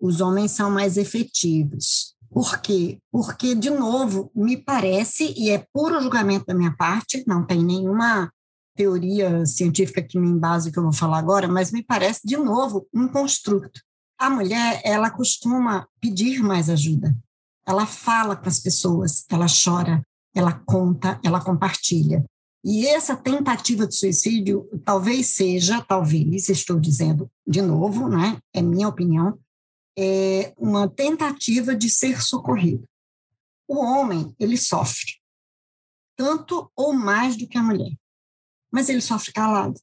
Os 0.00 0.20
homens 0.20 0.52
são 0.52 0.70
mais 0.70 0.96
efetivos. 0.96 2.14
Por 2.30 2.60
quê? 2.60 2.98
Porque, 3.10 3.54
de 3.54 3.70
novo, 3.70 4.30
me 4.34 4.56
parece, 4.56 5.34
e 5.36 5.50
é 5.50 5.66
puro 5.72 6.00
julgamento 6.00 6.46
da 6.46 6.54
minha 6.54 6.74
parte, 6.76 7.24
não 7.26 7.44
tem 7.44 7.64
nenhuma 7.64 8.30
teoria 8.76 9.44
científica 9.44 10.00
que 10.02 10.18
me 10.18 10.28
embase 10.28 10.70
que 10.70 10.78
eu 10.78 10.84
vou 10.84 10.92
falar 10.92 11.18
agora, 11.18 11.48
mas 11.48 11.72
me 11.72 11.82
parece, 11.82 12.20
de 12.24 12.36
novo, 12.36 12.86
um 12.94 13.08
construto. 13.08 13.80
A 14.18 14.28
mulher, 14.28 14.82
ela 14.84 15.10
costuma 15.10 15.86
pedir 16.00 16.42
mais 16.42 16.68
ajuda. 16.68 17.16
Ela 17.64 17.86
fala 17.86 18.34
com 18.34 18.48
as 18.48 18.58
pessoas, 18.58 19.24
ela 19.30 19.46
chora, 19.46 20.02
ela 20.34 20.52
conta, 20.66 21.20
ela 21.24 21.42
compartilha. 21.42 22.24
E 22.64 22.86
essa 22.86 23.16
tentativa 23.16 23.86
de 23.86 23.94
suicídio 23.94 24.68
talvez 24.84 25.34
seja, 25.34 25.80
talvez, 25.82 26.48
estou 26.48 26.80
dizendo 26.80 27.30
de 27.46 27.62
novo, 27.62 28.08
né, 28.08 28.40
é 28.52 28.60
minha 28.60 28.88
opinião, 28.88 29.38
é 29.96 30.52
uma 30.56 30.88
tentativa 30.88 31.74
de 31.74 31.88
ser 31.88 32.20
socorrido. 32.20 32.84
O 33.68 33.78
homem, 33.78 34.34
ele 34.38 34.56
sofre, 34.56 35.12
tanto 36.16 36.70
ou 36.74 36.92
mais 36.92 37.36
do 37.36 37.46
que 37.46 37.56
a 37.56 37.62
mulher, 37.62 37.92
mas 38.72 38.88
ele 38.88 39.00
sofre 39.00 39.32
calado. 39.32 39.80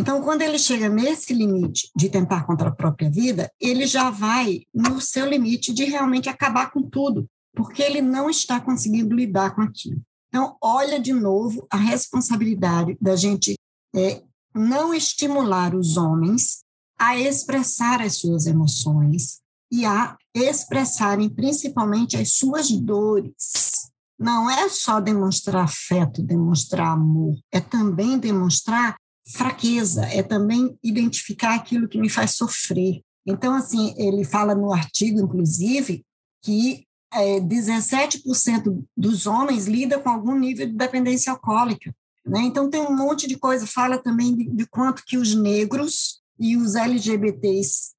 Então, 0.00 0.22
quando 0.22 0.40
ele 0.40 0.58
chega 0.58 0.88
nesse 0.88 1.34
limite 1.34 1.90
de 1.94 2.08
tentar 2.08 2.46
contra 2.46 2.70
a 2.70 2.74
própria 2.74 3.10
vida, 3.10 3.52
ele 3.60 3.86
já 3.86 4.08
vai 4.08 4.62
no 4.72 4.98
seu 4.98 5.28
limite 5.28 5.74
de 5.74 5.84
realmente 5.84 6.26
acabar 6.26 6.70
com 6.70 6.80
tudo, 6.80 7.28
porque 7.54 7.82
ele 7.82 8.00
não 8.00 8.30
está 8.30 8.58
conseguindo 8.58 9.14
lidar 9.14 9.54
com 9.54 9.60
aquilo. 9.60 10.00
Então, 10.28 10.56
olha 10.62 10.98
de 10.98 11.12
novo 11.12 11.66
a 11.70 11.76
responsabilidade 11.76 12.96
da 12.98 13.14
gente 13.14 13.56
é, 13.94 14.22
não 14.54 14.94
estimular 14.94 15.74
os 15.74 15.98
homens 15.98 16.60
a 16.98 17.18
expressar 17.18 18.00
as 18.00 18.20
suas 18.20 18.46
emoções 18.46 19.40
e 19.70 19.84
a 19.84 20.16
expressarem 20.34 21.28
principalmente 21.28 22.16
as 22.16 22.32
suas 22.32 22.70
dores. 22.70 23.90
Não 24.18 24.48
é 24.48 24.66
só 24.70 24.98
demonstrar 24.98 25.64
afeto, 25.64 26.22
demonstrar 26.22 26.88
amor, 26.88 27.36
é 27.52 27.60
também 27.60 28.18
demonstrar 28.18 28.96
fraqueza, 29.32 30.04
é 30.06 30.22
também 30.22 30.78
identificar 30.82 31.54
aquilo 31.54 31.88
que 31.88 31.98
me 31.98 32.08
faz 32.08 32.36
sofrer. 32.36 33.02
Então, 33.26 33.54
assim, 33.54 33.94
ele 33.96 34.24
fala 34.24 34.54
no 34.54 34.72
artigo, 34.72 35.20
inclusive, 35.20 36.04
que 36.42 36.86
é, 37.12 37.40
17% 37.40 38.84
dos 38.96 39.26
homens 39.26 39.66
lida 39.66 39.98
com 39.98 40.08
algum 40.08 40.38
nível 40.38 40.66
de 40.66 40.72
dependência 40.72 41.32
alcoólica. 41.32 41.94
Né? 42.24 42.40
Então, 42.42 42.70
tem 42.70 42.80
um 42.80 42.96
monte 42.96 43.26
de 43.26 43.36
coisa. 43.36 43.66
Fala 43.66 43.98
também 43.98 44.34
de, 44.34 44.44
de 44.50 44.66
quanto 44.66 45.04
que 45.04 45.16
os 45.16 45.34
negros 45.34 46.20
e 46.38 46.56
os 46.56 46.74
LGBTs 46.74 47.90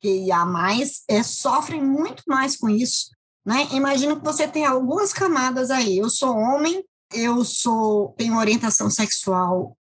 que 0.00 0.26
ia 0.26 0.44
mais 0.44 1.02
é, 1.08 1.22
sofrem 1.22 1.82
muito 1.82 2.22
mais 2.26 2.56
com 2.56 2.68
isso. 2.68 3.10
Né? 3.44 3.66
Imagina 3.72 4.14
que 4.14 4.24
você 4.24 4.46
tem 4.46 4.64
algumas 4.64 5.12
camadas 5.12 5.70
aí. 5.70 5.98
Eu 5.98 6.08
sou 6.08 6.36
homem, 6.36 6.84
eu 7.12 7.44
sou 7.44 8.14
tenho 8.16 8.36
orientação 8.36 8.90
sexual 8.90 9.76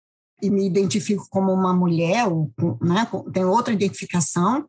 e 0.44 0.50
me 0.50 0.68
identifico 0.68 1.26
como 1.30 1.54
uma 1.54 1.74
mulher, 1.74 2.28
ou, 2.28 2.52
né? 2.82 3.08
tenho 3.32 3.50
outra 3.50 3.74
identificação 3.74 4.68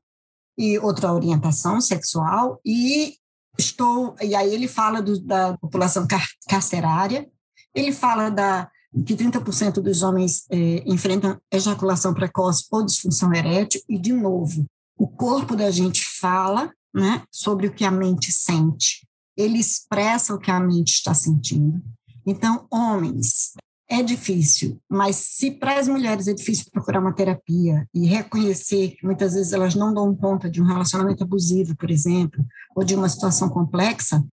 e 0.57 0.79
outra 0.79 1.13
orientação 1.13 1.81
sexual, 1.81 2.61
e 2.65 3.17
estou. 3.59 4.15
E 4.23 4.37
aí 4.37 4.55
ele 4.55 4.69
fala 4.69 5.03
do, 5.03 5.21
da 5.21 5.59
população 5.59 6.07
car 6.07 6.25
carcerária, 6.49 7.29
ele 7.75 7.91
fala 7.91 8.31
da, 8.31 8.71
que 9.05 9.17
30% 9.17 9.81
dos 9.81 10.03
homens 10.05 10.45
é, 10.49 10.85
enfrentam 10.87 11.41
ejaculação 11.53 12.15
precoce 12.15 12.65
ou 12.71 12.85
disfunção 12.85 13.35
erétil, 13.35 13.81
e, 13.89 13.99
de 13.99 14.13
novo, 14.13 14.65
o 14.97 15.09
corpo 15.09 15.57
da 15.57 15.73
gente 15.73 16.05
fala 16.21 16.73
né, 16.95 17.25
sobre 17.33 17.67
o 17.67 17.75
que 17.75 17.85
a 17.85 17.91
mente 17.91 18.31
sente, 18.31 19.05
ele 19.37 19.59
expressa 19.59 20.33
o 20.33 20.39
que 20.39 20.53
a 20.53 20.61
mente 20.61 20.93
está 20.93 21.13
sentindo. 21.13 21.83
Então, 22.25 22.69
homens, 22.71 23.55
é 23.89 24.03
difícil, 24.03 24.81
mas 24.89 25.17
se 25.17 25.51
para 25.51 25.79
as 25.79 25.87
mulheres 25.87 26.27
é 26.27 26.33
difícil 26.33 26.71
procurar 26.73 27.01
uma 27.01 27.15
terapia 27.15 27.87
e 27.93 28.07
reconhecer 28.07 28.97
que 28.97 29.05
muitas 29.05 29.35
vezes 29.35 29.53
elas 29.53 29.75
não 29.75 29.93
dão 29.93 30.15
conta 30.17 30.49
de 30.49 30.63
um 30.63 30.65
relacionamento 30.65 31.23
abusivo, 31.23 31.77
por 31.77 31.91
exemplo, 31.91 32.45
ou 32.75 32.83
de 32.83 32.95
uma 32.95 33.09
situação 33.09 33.49
complexa, 33.49 34.25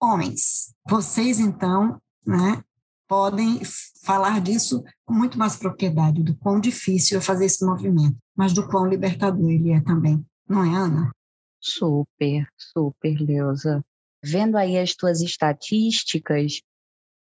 homens, 0.00 0.74
vocês 0.88 1.38
então, 1.38 2.00
né, 2.26 2.62
podem 3.08 3.60
falar 4.02 4.40
disso 4.40 4.82
com 5.04 5.14
muito 5.14 5.38
mais 5.38 5.56
propriedade, 5.56 6.22
do 6.22 6.36
quão 6.36 6.60
difícil 6.60 7.18
é 7.18 7.20
fazer 7.20 7.46
esse 7.46 7.64
movimento, 7.64 8.16
mas 8.36 8.52
do 8.52 8.66
quão 8.66 8.86
libertador 8.86 9.48
ele 9.50 9.70
é 9.70 9.80
também, 9.80 10.24
não 10.48 10.64
é, 10.64 10.76
Ana? 10.76 11.12
Super, 11.60 12.46
super, 12.56 13.16
Leusa. 13.20 13.84
Vendo 14.22 14.56
aí 14.56 14.76
as 14.78 14.94
tuas 14.94 15.20
estatísticas, 15.20 16.60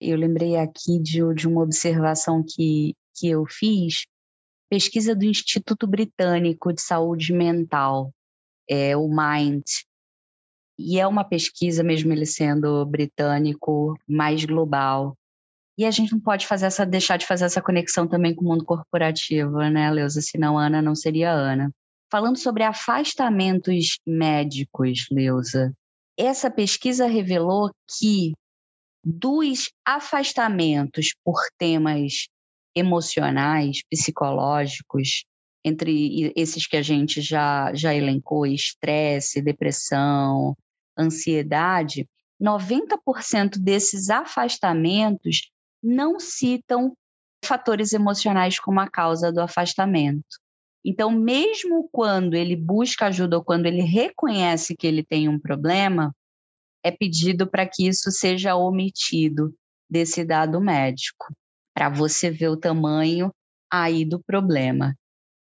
eu 0.09 0.17
lembrei 0.17 0.55
aqui 0.57 0.99
de, 0.99 1.21
de 1.33 1.47
uma 1.47 1.61
observação 1.61 2.43
que, 2.43 2.95
que 3.15 3.29
eu 3.29 3.45
fiz. 3.45 4.05
pesquisa 4.69 5.15
do 5.15 5.25
Instituto 5.25 5.87
Britânico 5.87 6.73
de 6.73 6.81
Saúde 6.81 7.33
Mental, 7.33 8.11
é 8.69 8.95
o 8.97 9.07
MIND, 9.07 9.63
e 10.77 10.99
é 10.99 11.07
uma 11.07 11.23
pesquisa, 11.23 11.83
mesmo 11.83 12.11
ele 12.11 12.25
sendo 12.25 12.85
britânico, 12.85 13.97
mais 14.07 14.43
global. 14.43 15.17
E 15.77 15.85
a 15.85 15.91
gente 15.91 16.11
não 16.11 16.19
pode 16.19 16.47
fazer 16.47 16.67
essa, 16.67 16.85
deixar 16.85 17.17
de 17.17 17.25
fazer 17.25 17.45
essa 17.45 17.61
conexão 17.61 18.07
também 18.07 18.33
com 18.33 18.45
o 18.45 18.47
mundo 18.47 18.65
corporativo, 18.65 19.57
né, 19.69 19.89
Leusa? 19.91 20.21
Senão 20.21 20.57
Ana 20.57 20.81
não 20.81 20.95
seria 20.95 21.31
Ana. 21.31 21.71
Falando 22.11 22.37
sobre 22.37 22.63
afastamentos 22.63 23.99
médicos, 24.05 25.05
Leusa, 25.11 25.73
essa 26.17 26.49
pesquisa 26.49 27.07
revelou 27.07 27.71
que 27.97 28.33
dos 29.05 29.71
afastamentos 29.85 31.13
por 31.23 31.39
temas 31.59 32.27
emocionais, 32.75 33.83
psicológicos, 33.87 35.25
entre 35.63 36.33
esses 36.35 36.65
que 36.65 36.75
a 36.75 36.81
gente 36.81 37.21
já, 37.21 37.71
já 37.73 37.93
elencou, 37.93 38.47
estresse, 38.47 39.41
depressão, 39.41 40.57
ansiedade, 40.97 42.07
90% 42.41 43.59
desses 43.59 44.09
afastamentos 44.09 45.51
não 45.81 46.19
citam 46.19 46.95
fatores 47.43 47.93
emocionais 47.93 48.59
como 48.59 48.79
a 48.79 48.89
causa 48.89 49.31
do 49.31 49.39
afastamento. 49.39 50.39
Então, 50.83 51.11
mesmo 51.11 51.87
quando 51.91 52.35
ele 52.35 52.55
busca 52.55 53.07
ajuda 53.07 53.37
ou 53.37 53.43
quando 53.43 53.65
ele 53.65 53.81
reconhece 53.81 54.75
que 54.75 54.85
ele 54.85 55.03
tem 55.03 55.29
um 55.29 55.39
problema, 55.39 56.13
é 56.85 56.91
pedido 56.91 57.47
para 57.47 57.65
que 57.65 57.87
isso 57.87 58.11
seja 58.11 58.55
omitido 58.55 59.51
desse 59.89 60.23
dado 60.23 60.61
médico, 60.61 61.33
para 61.73 61.89
você 61.89 62.29
ver 62.29 62.49
o 62.49 62.57
tamanho 62.57 63.33
aí 63.71 64.05
do 64.05 64.21
problema. 64.21 64.95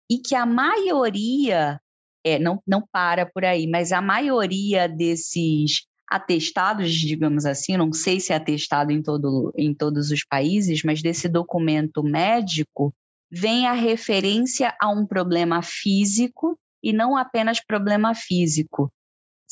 E 0.09 0.19
que 0.19 0.37
a 0.37 0.47
maioria, 0.47 1.81
é, 2.25 2.39
não, 2.39 2.63
não 2.65 2.87
para 2.87 3.27
por 3.27 3.45
aí, 3.45 3.67
mas 3.67 3.91
a 3.91 4.01
maioria 4.01 4.89
desses 4.89 5.87
atestados, 6.09 6.93
digamos 6.93 7.45
assim, 7.45 7.77
não 7.77 7.93
sei 7.93 8.21
se 8.21 8.33
é 8.33 8.37
atestado 8.37 8.93
em, 8.93 9.03
todo, 9.03 9.53
em 9.57 9.75
todos 9.75 10.13
os 10.13 10.25
países, 10.25 10.85
mas 10.85 11.03
desse 11.03 11.29
documento 11.29 12.01
médico 12.05 12.95
vem 13.29 13.67
a 13.67 13.73
referência 13.73 14.73
a 14.81 14.89
um 14.89 15.05
problema 15.05 15.63
físico 15.63 16.57
e 16.81 16.93
não 16.93 17.17
apenas 17.17 17.59
problema 17.59 18.15
físico. 18.15 18.93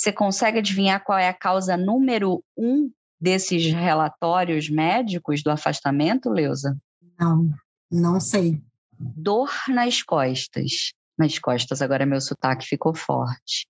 Você 0.03 0.13
consegue 0.13 0.59
adivinhar 0.59 1.05
qual 1.05 1.17
é 1.17 1.29
a 1.29 1.33
causa 1.33 1.77
número 1.77 2.43
um 2.57 2.91
desses 3.21 3.73
relatórios 3.73 4.69
médicos 4.69 5.45
do 5.45 5.51
afastamento, 5.51 6.29
Leusa? 6.29 6.77
Não, 7.17 7.49
não 7.89 8.19
sei. 8.19 8.61
Dor 8.99 9.49
nas 9.69 10.03
costas. 10.03 10.93
Nas 11.17 11.39
costas, 11.39 11.81
agora 11.81 12.05
meu 12.05 12.21
sotaque 12.21 12.67
ficou 12.67 12.93
forte. 12.93 13.69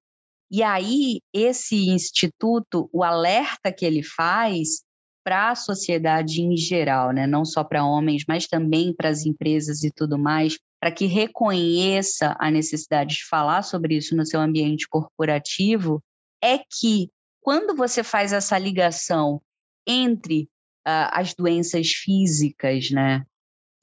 E 0.50 0.62
aí, 0.62 1.20
esse 1.34 1.90
instituto, 1.90 2.88
o 2.90 3.04
alerta 3.04 3.70
que 3.70 3.84
ele 3.84 4.02
faz 4.02 4.82
para 5.22 5.50
a 5.50 5.54
sociedade 5.54 6.40
em 6.40 6.56
geral, 6.56 7.12
né? 7.12 7.26
não 7.26 7.44
só 7.44 7.62
para 7.62 7.84
homens, 7.84 8.24
mas 8.26 8.46
também 8.46 8.94
para 8.94 9.10
as 9.10 9.26
empresas 9.26 9.84
e 9.84 9.90
tudo 9.90 10.18
mais, 10.18 10.58
para 10.80 10.90
que 10.90 11.04
reconheça 11.04 12.34
a 12.40 12.50
necessidade 12.50 13.16
de 13.16 13.26
falar 13.26 13.60
sobre 13.60 13.98
isso 13.98 14.16
no 14.16 14.24
seu 14.24 14.40
ambiente 14.40 14.88
corporativo, 14.88 16.02
é 16.42 16.58
que 16.58 17.10
quando 17.40 17.74
você 17.74 18.02
faz 18.02 18.32
essa 18.32 18.58
ligação 18.58 19.40
entre 19.86 20.48
uh, 20.86 21.10
as 21.10 21.34
doenças 21.34 21.88
físicas 21.88 22.90
né, 22.90 23.24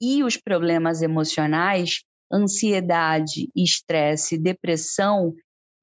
e 0.00 0.22
os 0.24 0.36
problemas 0.36 1.02
emocionais, 1.02 2.02
ansiedade, 2.32 3.50
estresse, 3.54 4.38
depressão, 4.38 5.34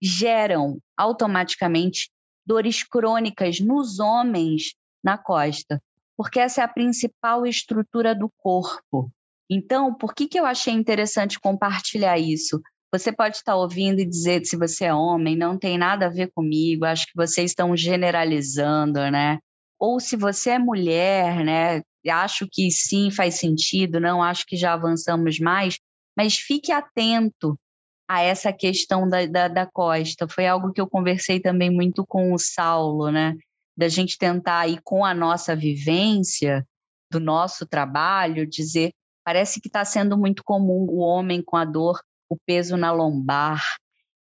geram 0.01 0.79
automaticamente 0.95 2.09
dores 2.45 2.83
crônicas 2.83 3.59
nos 3.59 3.99
homens 3.99 4.73
na 5.03 5.17
costa, 5.17 5.81
porque 6.15 6.39
essa 6.39 6.61
é 6.61 6.63
a 6.63 6.67
principal 6.67 7.45
estrutura 7.45 8.15
do 8.15 8.31
corpo. 8.37 9.11
Então, 9.49 9.93
por 9.93 10.13
que, 10.13 10.27
que 10.27 10.39
eu 10.39 10.45
achei 10.45 10.73
interessante 10.73 11.39
compartilhar 11.39 12.17
isso? 12.17 12.61
Você 12.91 13.12
pode 13.12 13.38
estar 13.38 13.56
ouvindo 13.56 14.00
e 14.00 14.06
dizer 14.06 14.45
se 14.45 14.56
você 14.56 14.86
é 14.86 14.93
homem, 14.93 15.36
não 15.36 15.58
tem 15.58 15.78
nada 15.78 16.06
a 16.06 16.10
ver 16.10 16.32
comigo, 16.32 16.86
acho 16.86 17.06
que 17.08 17.15
vocês 17.15 17.52
estão 17.52 17.76
generalizando, 17.76 19.00
né? 19.12 19.39
Ou 19.80 20.00
se 20.00 20.15
você 20.15 20.52
é 20.52 20.60
mulher, 20.60 21.43
né? 21.43 21.82
Acho 22.10 22.47
que 22.50 22.71
sim, 22.71 23.12
faz 23.12 23.36
sentido, 23.36 24.00
não 24.00 24.23
acho 24.23 24.45
que 24.45 24.56
já 24.56 24.73
avançamos 24.73 25.39
mais, 25.39 25.78
mas 26.15 26.38
fique 26.38 26.71
atento 26.71 27.60
a 28.08 28.21
essa 28.21 28.54
questão 28.54 29.08
da, 29.08 29.26
da, 29.26 29.47
da, 29.50 29.65
costa. 29.65 30.28
Foi 30.28 30.47
algo 30.47 30.71
que 30.71 30.80
eu 30.80 30.88
conversei 30.88 31.41
também 31.41 31.69
muito 31.69 32.06
com 32.06 32.34
o 32.34 32.39
Saulo, 32.39 33.12
né? 33.12 33.36
Da 33.76 33.89
gente 33.89 34.17
tentar 34.17 34.67
ir 34.67 34.80
com 34.84 35.04
a 35.04 35.13
nossa 35.13 35.56
vivência, 35.56 36.65
do 37.12 37.19
nosso 37.19 37.65
trabalho, 37.65 38.47
dizer 38.47 38.91
parece 39.23 39.60
que 39.60 39.67
está 39.67 39.84
sendo 39.84 40.17
muito 40.17 40.41
comum 40.41 40.88
o 40.89 41.00
homem 41.00 41.41
com 41.41 41.58
a 41.58 41.65
dor, 41.65 42.00
o 42.29 42.37
peso 42.45 42.77
na 42.77 42.91
lombar, 42.91 43.61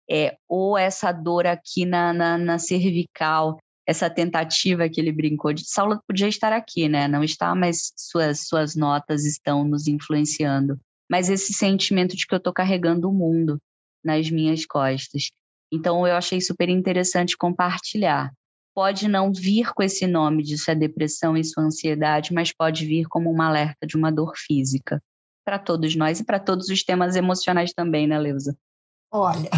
é, 0.09 0.37
ou 0.47 0.77
essa 0.77 1.11
dor 1.11 1.47
aqui 1.47 1.85
na, 1.85 2.13
na, 2.13 2.37
na 2.37 2.59
cervical, 2.59 3.57
essa 3.87 4.09
tentativa 4.09 4.89
que 4.89 4.99
ele 4.99 5.11
brincou 5.11 5.53
de. 5.53 5.67
Saulo 5.67 6.01
podia 6.07 6.27
estar 6.27 6.51
aqui, 6.53 6.89
né? 6.89 7.07
Não 7.07 7.23
está, 7.23 7.53
mas 7.55 7.91
suas, 7.95 8.47
suas 8.47 8.75
notas 8.75 9.25
estão 9.25 9.63
nos 9.63 9.87
influenciando. 9.87 10.79
Mas 11.09 11.29
esse 11.29 11.53
sentimento 11.53 12.15
de 12.15 12.25
que 12.25 12.33
eu 12.33 12.37
estou 12.37 12.53
carregando 12.53 13.09
o 13.09 13.13
mundo 13.13 13.59
nas 14.03 14.29
minhas 14.29 14.65
costas. 14.65 15.29
Então, 15.71 16.07
eu 16.07 16.15
achei 16.15 16.41
super 16.41 16.69
interessante 16.69 17.37
compartilhar. 17.37 18.31
Pode 18.73 19.07
não 19.07 19.31
vir 19.31 19.71
com 19.73 19.83
esse 19.83 20.05
nome 20.05 20.43
de 20.43 20.57
sua 20.57 20.75
depressão 20.75 21.37
e 21.37 21.43
sua 21.43 21.63
ansiedade, 21.63 22.33
mas 22.33 22.51
pode 22.51 22.85
vir 22.85 23.05
como 23.07 23.31
um 23.31 23.41
alerta 23.41 23.85
de 23.87 23.95
uma 23.95 24.11
dor 24.11 24.33
física 24.35 25.01
para 25.45 25.59
todos 25.59 25.95
nós 25.95 26.19
e 26.19 26.23
para 26.25 26.39
todos 26.39 26.67
os 26.69 26.83
temas 26.83 27.15
emocionais 27.15 27.71
também, 27.71 28.07
né, 28.07 28.17
Leusa? 28.17 28.57
Olha, 29.11 29.49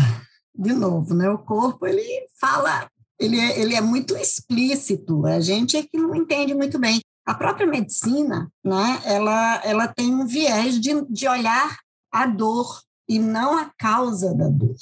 de 0.54 0.73
novo, 0.73 1.13
né? 1.13 1.30
O 1.30 1.39
corpo 1.39 1.88
ele 1.88 2.04
fala, 2.39 2.88
ele 3.17 3.39
é, 3.39 3.60
ele 3.60 3.73
é 3.73 3.82
muito 3.82 4.15
explícito. 4.17 5.26
A 5.26 5.39
gente 5.39 5.78
é 5.78 5.84
que 5.84 5.97
não 5.97 6.13
entende 6.13 6.54
muito 6.54 6.78
bem. 6.78 7.00
A 7.26 7.34
própria 7.34 7.65
medicina, 7.65 8.52
né? 8.63 9.02
Ela, 9.06 9.62
ela 9.63 9.88
tem 9.88 10.13
um 10.13 10.28
viés 10.28 10.80
de, 10.80 11.02
de 11.10 11.28
olhar 11.28 11.78
a 12.12 12.26
dor 12.26 12.82
e 13.08 13.17
não 13.17 13.58
a 13.58 13.71
causa 13.78 14.36
da 14.36 14.50
dor. 14.50 14.76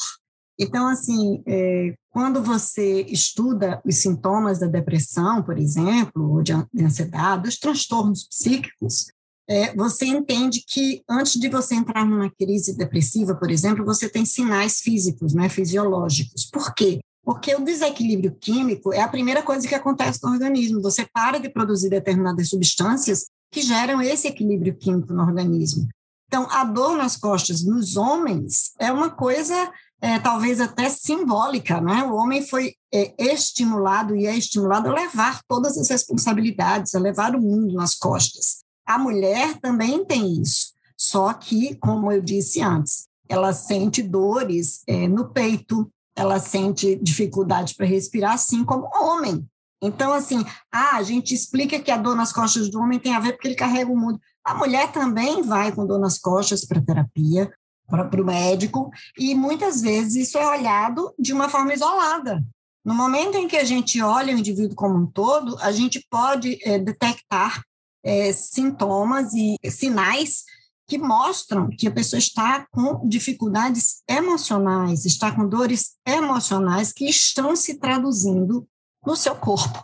Então, 0.57 0.87
assim, 0.87 1.43
é, 1.45 1.93
quando 2.11 2.41
você 2.41 3.01
estuda 3.03 3.81
os 3.85 3.97
sintomas 3.97 4.59
da 4.59 4.67
depressão, 4.67 5.43
por 5.43 5.57
exemplo, 5.57 6.31
ou 6.31 6.41
de 6.41 6.53
ansiedade, 6.81 7.43
dos 7.43 7.59
transtornos 7.59 8.23
psíquicos, 8.23 9.07
é, 9.47 9.75
você 9.75 10.05
entende 10.05 10.63
que 10.67 11.03
antes 11.09 11.33
de 11.33 11.47
você 11.49 11.75
entrar 11.75 12.05
numa 12.05 12.29
crise 12.29 12.75
depressiva, 12.75 13.35
por 13.35 13.51
exemplo, 13.51 13.85
você 13.85 14.09
tem 14.09 14.25
sinais 14.25 14.79
físicos, 14.79 15.33
né, 15.33 15.49
fisiológicos. 15.49 16.45
Por 16.45 16.73
quê? 16.73 16.99
Porque 17.23 17.55
o 17.55 17.63
desequilíbrio 17.63 18.35
químico 18.39 18.93
é 18.93 19.01
a 19.01 19.07
primeira 19.07 19.41
coisa 19.41 19.67
que 19.67 19.75
acontece 19.75 20.19
no 20.23 20.31
organismo. 20.31 20.81
Você 20.81 21.07
para 21.11 21.39
de 21.39 21.49
produzir 21.49 21.89
determinadas 21.89 22.49
substâncias 22.49 23.25
que 23.51 23.61
geram 23.61 24.01
esse 24.01 24.27
equilíbrio 24.27 24.75
químico 24.75 25.13
no 25.13 25.23
organismo. 25.23 25.87
Então, 26.27 26.47
a 26.49 26.63
dor 26.63 26.97
nas 26.97 27.15
costas 27.15 27.63
nos 27.63 27.95
homens 27.95 28.73
é 28.79 28.91
uma 28.91 29.09
coisa 29.09 29.71
é, 30.01 30.19
talvez 30.19 30.59
até 30.59 30.89
simbólica, 30.89 31.79
né? 31.79 32.03
O 32.03 32.15
homem 32.15 32.45
foi 32.45 32.73
é, 32.93 33.13
estimulado 33.17 34.15
e 34.15 34.25
é 34.27 34.35
estimulado 34.35 34.89
a 34.89 34.93
levar 34.93 35.41
todas 35.47 35.77
as 35.77 35.89
responsabilidades, 35.89 36.93
a 36.93 36.99
levar 36.99 37.35
o 37.35 37.41
mundo 37.41 37.73
nas 37.73 37.95
costas. 37.95 38.64
A 38.85 38.97
mulher 38.97 39.59
também 39.59 40.05
tem 40.05 40.41
isso, 40.41 40.73
só 40.97 41.33
que, 41.33 41.75
como 41.75 42.11
eu 42.11 42.21
disse 42.21 42.61
antes, 42.61 43.07
ela 43.27 43.51
sente 43.53 44.03
dores 44.03 44.83
é, 44.87 45.07
no 45.07 45.29
peito, 45.29 45.91
ela 46.15 46.39
sente 46.39 46.95
dificuldade 46.95 47.75
para 47.75 47.85
respirar, 47.85 48.33
assim 48.33 48.63
como 48.63 48.85
o 48.85 49.03
homem. 49.03 49.45
Então, 49.81 50.13
assim, 50.13 50.45
ah, 50.71 50.95
a 50.95 51.03
gente 51.03 51.33
explica 51.33 51.79
que 51.79 51.91
a 51.91 51.97
dor 51.97 52.15
nas 52.15 52.31
costas 52.31 52.69
do 52.69 52.79
homem 52.79 52.99
tem 52.99 53.13
a 53.13 53.19
ver 53.19 53.33
porque 53.33 53.47
ele 53.47 53.55
carrega 53.55 53.91
o 53.91 53.97
mundo. 53.97 54.19
A 54.43 54.53
mulher 54.53 54.91
também 54.91 55.41
vai 55.41 55.71
com 55.71 55.85
dor 55.85 55.99
nas 55.99 56.17
costas 56.17 56.63
para 56.63 56.81
terapia, 56.81 57.51
para 57.87 58.21
o 58.21 58.25
médico, 58.25 58.89
e 59.17 59.35
muitas 59.35 59.81
vezes 59.81 60.27
isso 60.27 60.37
é 60.37 60.47
olhado 60.47 61.13
de 61.19 61.33
uma 61.33 61.49
forma 61.49 61.73
isolada. 61.73 62.43
No 62.83 62.93
momento 62.93 63.35
em 63.35 63.47
que 63.47 63.57
a 63.57 63.63
gente 63.63 64.01
olha 64.01 64.33
o 64.33 64.37
indivíduo 64.37 64.75
como 64.75 64.95
um 64.95 65.05
todo, 65.05 65.57
a 65.59 65.71
gente 65.71 66.05
pode 66.09 66.57
é, 66.63 66.79
detectar 66.79 67.63
é, 68.05 68.31
sintomas 68.31 69.33
e 69.33 69.57
sinais 69.69 70.43
que 70.87 70.97
mostram 70.97 71.67
que 71.69 71.87
a 71.87 71.91
pessoa 71.91 72.19
está 72.19 72.67
com 72.71 73.07
dificuldades 73.07 74.03
emocionais, 74.07 75.03
está 75.05 75.31
com 75.35 75.47
dores 75.47 75.95
emocionais 76.05 76.93
que 76.93 77.05
estão 77.05 77.55
se 77.55 77.79
traduzindo 77.79 78.67
no 79.03 79.15
seu 79.15 79.35
corpo, 79.35 79.83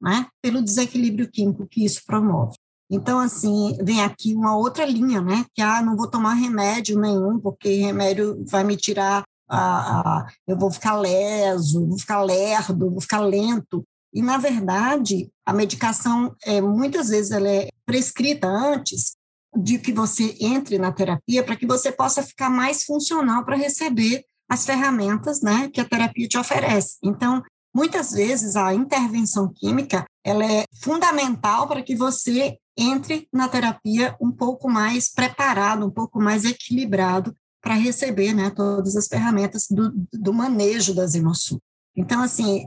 né? 0.00 0.26
pelo 0.42 0.62
desequilíbrio 0.62 1.30
químico 1.30 1.66
que 1.66 1.84
isso 1.84 2.02
promove. 2.06 2.56
Então, 2.90 3.18
assim, 3.18 3.76
vem 3.82 4.02
aqui 4.02 4.34
uma 4.34 4.56
outra 4.56 4.84
linha, 4.84 5.20
né? 5.22 5.46
Que, 5.54 5.62
ah, 5.62 5.82
não 5.82 5.96
vou 5.96 6.08
tomar 6.08 6.34
remédio 6.34 7.00
nenhum, 7.00 7.40
porque 7.40 7.80
remédio 7.80 8.44
vai 8.46 8.62
me 8.62 8.76
tirar, 8.76 9.24
a, 9.48 10.00
a, 10.18 10.26
eu 10.46 10.56
vou 10.56 10.70
ficar 10.70 10.96
leso, 10.96 11.86
vou 11.86 11.98
ficar 11.98 12.22
lerdo, 12.22 12.90
vou 12.90 13.00
ficar 13.00 13.20
lento. 13.20 13.82
E, 14.14 14.22
na 14.22 14.38
verdade, 14.38 15.28
a 15.44 15.52
medicação, 15.52 16.34
é, 16.44 16.60
muitas 16.60 17.08
vezes, 17.08 17.32
ela 17.32 17.48
é 17.48 17.68
prescrita 17.84 18.46
antes 18.46 19.16
de 19.56 19.78
que 19.78 19.92
você 19.92 20.36
entre 20.40 20.78
na 20.78 20.92
terapia 20.92 21.42
para 21.42 21.56
que 21.56 21.66
você 21.66 21.90
possa 21.90 22.22
ficar 22.22 22.48
mais 22.48 22.84
funcional 22.84 23.44
para 23.44 23.56
receber 23.56 24.24
as 24.48 24.64
ferramentas 24.64 25.40
né, 25.40 25.68
que 25.72 25.80
a 25.80 25.84
terapia 25.84 26.28
te 26.28 26.38
oferece. 26.38 26.96
Então, 27.02 27.42
muitas 27.74 28.12
vezes, 28.12 28.56
a 28.56 28.72
intervenção 28.72 29.52
química 29.52 30.04
ela 30.24 30.44
é 30.44 30.64
fundamental 30.82 31.66
para 31.66 31.82
que 31.82 31.94
você 31.94 32.56
entre 32.76 33.28
na 33.32 33.48
terapia 33.48 34.16
um 34.20 34.32
pouco 34.32 34.68
mais 34.68 35.12
preparado, 35.12 35.86
um 35.86 35.90
pouco 35.90 36.20
mais 36.20 36.44
equilibrado 36.44 37.34
para 37.60 37.74
receber 37.74 38.34
né, 38.34 38.50
todas 38.50 38.96
as 38.96 39.06
ferramentas 39.06 39.66
do, 39.70 39.92
do 40.12 40.32
manejo 40.32 40.94
das 40.94 41.14
emoções. 41.14 41.60
Então, 41.96 42.22
assim, 42.22 42.66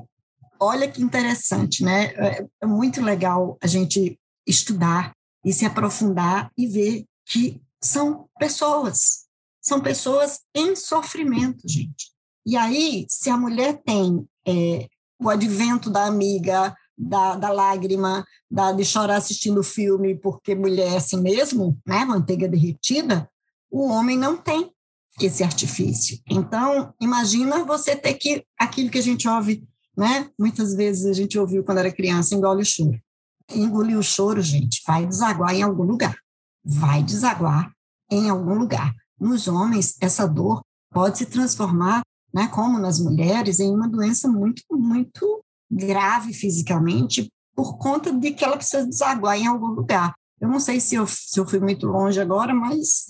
olha 0.60 0.90
que 0.90 1.02
interessante, 1.02 1.84
né? 1.84 2.14
É, 2.16 2.46
é 2.62 2.66
muito 2.66 3.02
legal 3.02 3.58
a 3.62 3.68
gente 3.68 4.20
estudar 4.46 5.14
e 5.44 5.54
se 5.54 5.66
aprofundar 5.66 6.52
e 6.58 6.68
ver 6.68 7.06
que 7.26 7.62
são 7.82 8.28
pessoas, 8.40 9.26
são 9.62 9.82
pessoas 9.82 10.40
em 10.56 10.76
sofrimento, 10.76 11.68
gente. 11.68 12.12
E 12.46 12.56
aí, 12.56 13.06
se 13.10 13.30
a 13.30 13.38
mulher 13.38 13.82
tem 13.86 14.26
é, 14.48 14.88
o 15.20 15.30
advento 15.30 15.90
da 15.90 16.06
amiga, 16.06 16.76
da, 16.98 17.36
da 17.36 17.52
lágrima, 17.52 18.26
da, 18.50 18.72
de 18.72 18.84
chorar 18.84 19.18
assistindo 19.18 19.60
o 19.60 19.64
filme 19.64 20.16
porque 20.16 20.56
mulher 20.56 20.94
é 20.94 20.98
assim 20.98 21.22
mesmo, 21.22 21.78
né? 21.86 22.06
Manteiga 22.06 22.48
derretida, 22.48 23.30
o 23.70 23.88
homem 23.88 24.18
não 24.18 24.38
tem 24.38 24.72
esse 25.22 25.44
artifício. 25.44 26.20
Então, 26.30 26.94
imagina 27.02 27.64
você 27.64 27.96
ter 27.96 28.14
que 28.16 28.46
aquilo 28.58 28.90
que 28.90 29.00
a 29.00 29.04
gente 29.04 29.28
ouve 29.28 29.68
né? 29.98 30.30
Muitas 30.38 30.76
vezes 30.76 31.06
a 31.06 31.14
gente 31.14 31.40
ouviu 31.40 31.64
quando 31.64 31.80
era 31.80 31.92
criança, 31.92 32.36
engole 32.36 32.62
o 32.62 32.66
choro. 32.66 33.02
Engolir 33.50 33.98
o 33.98 34.04
choro, 34.04 34.42
gente, 34.42 34.84
vai 34.86 35.06
desaguar 35.06 35.56
em 35.56 35.64
algum 35.64 35.84
lugar. 35.84 36.16
Vai 36.64 37.02
desaguar 37.02 37.72
em 38.12 38.30
algum 38.30 38.56
lugar. 38.56 38.94
Nos 39.20 39.48
homens, 39.48 39.96
essa 40.00 40.28
dor 40.28 40.62
pode 40.92 41.18
se 41.18 41.26
transformar, 41.26 42.02
né, 42.34 42.48
como 42.50 42.78
nas 42.78 43.00
mulheres, 43.00 43.60
em 43.60 43.74
uma 43.74 43.88
doença 43.88 44.28
muito, 44.28 44.62
muito 44.72 45.44
grave 45.72 46.34
fisicamente, 46.34 47.28
por 47.56 47.78
conta 47.78 48.14
de 48.14 48.32
que 48.32 48.46
ela 48.46 48.58
precisa 48.58 48.86
desaguar 48.86 49.38
em 49.38 49.48
algum 49.48 49.68
lugar. 49.68 50.14
Eu 50.40 50.48
não 50.48 50.60
sei 50.60 50.80
se 50.80 50.96
eu, 50.96 51.08
se 51.08 51.40
eu 51.40 51.48
fui 51.48 51.60
muito 51.60 51.88
longe 51.88 52.20
agora, 52.20 52.54
mas 52.54 53.06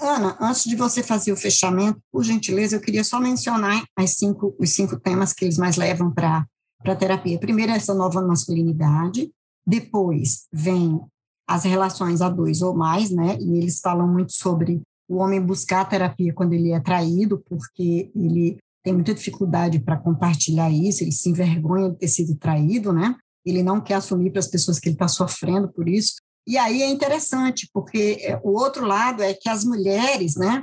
Ana, 0.00 0.36
antes 0.40 0.64
de 0.64 0.76
você 0.76 1.02
fazer 1.02 1.32
o 1.32 1.36
fechamento, 1.36 2.00
por 2.10 2.22
gentileza, 2.22 2.76
eu 2.76 2.80
queria 2.80 3.02
só 3.02 3.18
mencionar 3.18 3.82
as 3.96 4.14
cinco, 4.14 4.54
os 4.58 4.70
cinco 4.70 4.98
temas 4.98 5.32
que 5.32 5.44
eles 5.44 5.58
mais 5.58 5.76
levam 5.76 6.10
para 6.10 6.46
a 6.84 6.94
terapia. 6.94 7.38
Primeiro, 7.38 7.72
essa 7.72 7.92
nova 7.92 8.22
masculinidade, 8.22 9.30
depois 9.66 10.46
vem 10.52 11.00
as 11.48 11.64
relações 11.64 12.22
a 12.22 12.28
dois 12.28 12.62
ou 12.62 12.74
mais, 12.74 13.10
né? 13.10 13.36
E 13.40 13.58
eles 13.58 13.80
falam 13.80 14.06
muito 14.06 14.32
sobre 14.32 14.80
o 15.08 15.16
homem 15.16 15.40
buscar 15.40 15.88
terapia 15.88 16.32
quando 16.32 16.52
ele 16.52 16.70
é 16.70 16.80
traído, 16.80 17.42
porque 17.48 18.10
ele 18.14 18.58
tem 18.82 18.94
muita 18.94 19.14
dificuldade 19.14 19.78
para 19.80 19.96
compartilhar 19.96 20.70
isso, 20.70 21.04
ele 21.04 21.12
se 21.12 21.28
envergonha 21.28 21.90
de 21.90 21.98
ter 21.98 22.08
sido 22.08 22.36
traído, 22.36 22.92
né? 22.92 23.14
Ele 23.44 23.62
não 23.62 23.80
quer 23.80 23.94
assumir 23.94 24.30
para 24.30 24.40
as 24.40 24.48
pessoas 24.48 24.78
que 24.78 24.88
ele 24.88 24.94
está 24.94 25.08
sofrendo 25.08 25.68
por 25.68 25.88
isso. 25.88 26.14
E 26.46 26.58
aí 26.58 26.82
é 26.82 26.88
interessante, 26.88 27.68
porque 27.72 28.18
é, 28.20 28.40
o 28.42 28.50
outro 28.50 28.84
lado 28.84 29.22
é 29.22 29.32
que 29.32 29.48
as 29.48 29.64
mulheres, 29.64 30.36
né, 30.36 30.62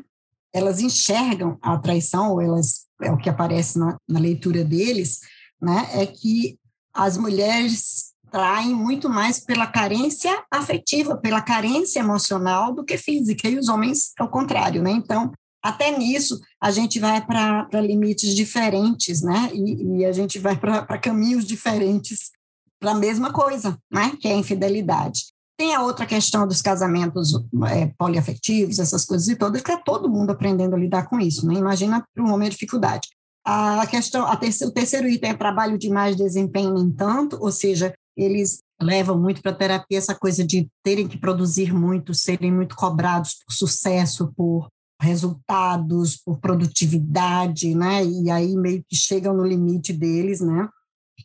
elas 0.54 0.80
enxergam 0.80 1.58
a 1.62 1.78
traição, 1.78 2.32
ou 2.32 2.42
elas, 2.42 2.88
é 3.02 3.12
o 3.12 3.18
que 3.18 3.30
aparece 3.30 3.80
na, 3.80 3.98
na 4.08 4.20
leitura 4.20 4.64
deles, 4.64 5.20
né, 5.62 5.90
é 5.94 6.06
que 6.06 6.58
as 6.94 7.18
mulheres 7.18 8.10
traem 8.32 8.76
muito 8.76 9.10
mais 9.10 9.40
pela 9.40 9.66
carência 9.66 10.44
afetiva, 10.52 11.18
pela 11.18 11.42
carência 11.42 12.00
emocional 12.00 12.74
do 12.74 12.84
que 12.84 12.98
física, 12.98 13.48
e 13.48 13.58
os 13.58 13.70
homens 13.70 14.12
é 14.20 14.24
o 14.24 14.30
contrário, 14.30 14.84
né? 14.84 14.92
Então, 14.92 15.32
até 15.64 15.98
nisso, 15.98 16.40
a 16.62 16.72
gente 16.72 17.00
vai 17.00 17.26
para 17.26 17.82
limites 17.82 18.36
diferentes, 18.36 19.22
né? 19.22 19.50
E, 19.54 20.00
e 20.00 20.06
a 20.06 20.12
gente 20.12 20.38
vai 20.40 20.56
para 20.56 20.98
caminhos 21.00 21.46
diferentes 21.46 22.32
para 22.80 22.92
a 22.92 22.96
mesma 22.96 23.34
coisa, 23.34 23.78
né? 23.92 24.16
Que 24.20 24.28
é 24.28 24.34
a 24.34 24.38
infidelidade. 24.38 25.34
Tem 25.60 25.76
a 25.76 25.82
outra 25.82 26.06
questão 26.06 26.48
dos 26.48 26.62
casamentos 26.62 27.34
é, 27.70 27.88
poliafetivos, 27.98 28.80
essas 28.80 29.04
coisas 29.04 29.28
e 29.28 29.36
todas, 29.36 29.62
que 29.62 29.74
é 29.74 29.76
todo 29.76 30.08
mundo 30.08 30.30
aprendendo 30.30 30.74
a 30.74 30.80
lidar 30.80 31.10
com 31.10 31.20
isso, 31.20 31.46
né? 31.46 31.56
Imagina 31.56 32.02
para 32.16 32.24
um 32.24 32.32
homem 32.32 32.48
a 32.48 32.50
dificuldade. 32.50 33.10
A 33.44 33.86
questão, 33.86 34.26
a 34.26 34.36
o 34.36 34.72
terceiro 34.72 35.10
item 35.10 35.32
é 35.32 35.34
trabalho 35.34 35.78
de 35.78 35.90
mais 35.90 36.16
desempenho, 36.16 36.74
nem 36.74 36.90
tanto, 36.90 37.38
ou 37.42 37.52
seja, 37.52 37.94
eles 38.16 38.60
levam 38.82 39.20
muito 39.20 39.42
para 39.42 39.52
terapia 39.52 39.98
essa 39.98 40.16
coisa 40.16 40.46
de 40.46 40.70
terem 40.82 41.10
que 41.10 41.18
produzir 41.18 41.74
muito, 41.74 42.14
serem 42.14 42.54
muito 42.54 42.74
cobrados 42.74 43.36
por 43.46 43.54
sucesso, 43.54 44.32
por 44.38 44.70
resultados, 45.02 46.16
por 46.16 46.40
produtividade, 46.40 47.76
né? 47.76 48.06
E 48.06 48.32
aí 48.32 48.56
meio 48.56 48.82
que 48.88 48.96
chegam 48.96 49.34
no 49.34 49.44
limite 49.44 49.92
deles, 49.92 50.40
né? 50.40 50.70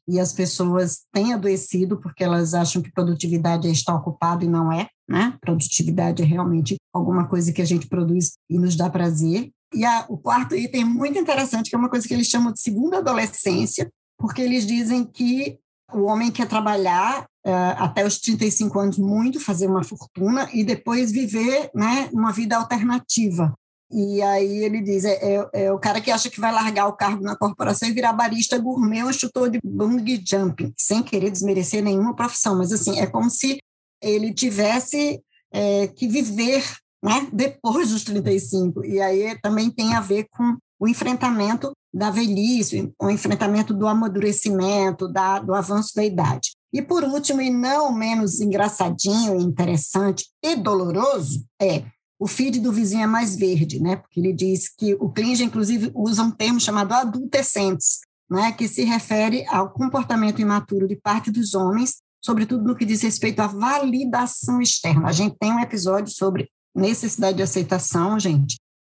E 0.09 0.21
as 0.21 0.33
pessoas 0.33 1.03
têm 1.13 1.33
adoecido 1.33 1.99
porque 1.99 2.23
elas 2.23 2.55
acham 2.55 2.83
que 2.83 2.93
produtividade 2.93 3.69
é 3.69 3.71
estar 3.71 3.95
ocupado 3.95 4.45
e 4.45 4.49
não 4.49 4.71
é, 4.71 4.89
né? 5.09 5.37
Produtividade 5.41 6.23
é 6.23 6.27
realmente 6.27 6.77
alguma 6.93 7.27
coisa 7.27 7.53
que 7.53 7.63
a 7.63 7.65
gente 7.65 7.87
produz 7.87 8.33
e 8.49 8.59
nos 8.59 8.77
dá 8.77 8.91
prazer. 8.91 9.51
E 9.75 9.85
a, 9.85 10.07
o 10.09 10.17
quarto 10.17 10.55
item 10.55 10.85
muito 10.85 11.19
interessante, 11.19 11.71
que 11.71 11.77
é 11.77 11.79
uma 11.79 11.89
coisa 11.89 12.07
que 12.07 12.15
eles 12.15 12.29
chamam 12.29 12.53
de 12.53 12.61
segunda 12.61 12.99
adolescência, 12.99 13.91
porque 14.19 14.43
eles 14.43 14.67
dizem 14.67 15.05
que 15.05 15.59
o 15.93 16.05
homem 16.05 16.31
quer 16.31 16.47
trabalhar 16.47 17.25
uh, 17.47 17.75
até 17.79 18.07
os 18.07 18.19
35 18.19 18.79
anos 18.79 18.99
muito, 18.99 19.41
fazer 19.41 19.67
uma 19.67 19.83
fortuna 19.83 20.49
e 20.53 20.65
depois 20.65 21.13
viver 21.13 21.71
né, 21.75 22.09
uma 22.13 22.33
vida 22.33 22.57
alternativa. 22.57 23.55
E 23.95 24.21
aí 24.23 24.65
ele 24.65 24.81
diz, 24.81 25.05
é, 25.05 25.13
é, 25.13 25.49
é, 25.53 25.73
o 25.73 25.79
cara 25.79 26.01
que 26.01 26.11
acha 26.11 26.29
que 26.29 26.41
vai 26.41 26.53
largar 26.53 26.89
o 26.89 26.95
cargo 26.95 27.23
na 27.23 27.37
corporação 27.37 27.89
e 27.89 27.93
virar 27.93 28.13
barista 28.13 28.59
gourmet 28.59 29.05
ou 29.05 29.11
instrutor 29.11 29.49
de 29.49 29.61
bungee 29.63 30.21
jumping, 30.27 30.75
sem 30.77 31.01
querer 31.01 31.31
desmerecer 31.31 31.81
nenhuma 31.81 32.17
profissão, 32.17 32.59
mas 32.59 32.73
assim, 32.73 32.99
é 32.99 33.07
como 33.07 33.31
se 33.31 33.61
ele 34.03 34.35
tivesse 34.35 35.23
é, 35.53 35.87
que 35.87 36.09
viver 36.09 36.65
né, 37.05 37.29
depois 37.33 37.91
dos 37.91 38.03
35, 38.03 38.85
e 38.85 39.01
aí 39.01 39.39
também 39.41 39.71
tem 39.71 39.95
a 39.95 40.01
ver 40.01 40.27
com 40.29 40.57
o 40.81 40.89
enfrentamento 40.89 41.71
da 41.93 42.11
velhice, 42.11 42.93
o 43.01 43.09
enfrentamento 43.09 43.73
do 43.73 43.87
amadurecimento, 43.87 45.07
da, 45.07 45.39
do 45.39 45.55
avanço 45.55 45.95
da 45.95 46.05
idade. 46.05 46.51
E 46.73 46.83
por 46.83 47.05
último, 47.05 47.41
e 47.41 47.51
não 47.51 47.93
menos 47.93 48.41
engraçadinho, 48.41 49.41
interessante 49.41 50.27
e 50.43 50.57
doloroso, 50.57 51.45
é 51.63 51.85
o 52.19 52.27
feed 52.27 52.61
do 52.61 52.73
vizinho 52.73 53.03
é 53.03 53.07
mais 53.07 53.37
verde, 53.37 53.81
né? 53.81 53.97
Porque 53.97 54.21
ele 54.21 54.33
diz 54.33 54.69
que 54.69 54.95
o 54.95 55.11
Klinger, 55.11 55.47
inclusive, 55.47 55.91
usa 55.95 56.23
um 56.23 56.31
termo 56.31 56.61
chamado 56.61 56.93
adultescentes, 56.93 58.01
né? 58.31 58.53
Que 58.53 58.69
se 58.69 58.85
refere 58.85 59.47
ao 59.49 59.71
comportamento 59.71 60.41
imaturo 60.41 60.87
de 60.87 60.97
parte 60.97 61.31
dos 61.31 61.55
homens, 61.55 61.97
sobretudo 62.25 62.65
no 62.65 62.77
que 62.77 62.85
diz 62.85 63.03
respeito 63.03 63.41
à 63.41 63.47
validação 63.47 64.61
externa. 64.61 65.09
A 65.09 65.13
gente 65.13 65.37
tem 65.39 65.53
um 65.53 65.61
episódio 65.61 66.13
sobre 66.15 66.49
necessidade 66.75 67.37
de 67.37 67.43
aceitação, 67.43 68.19
gente. 68.19 68.57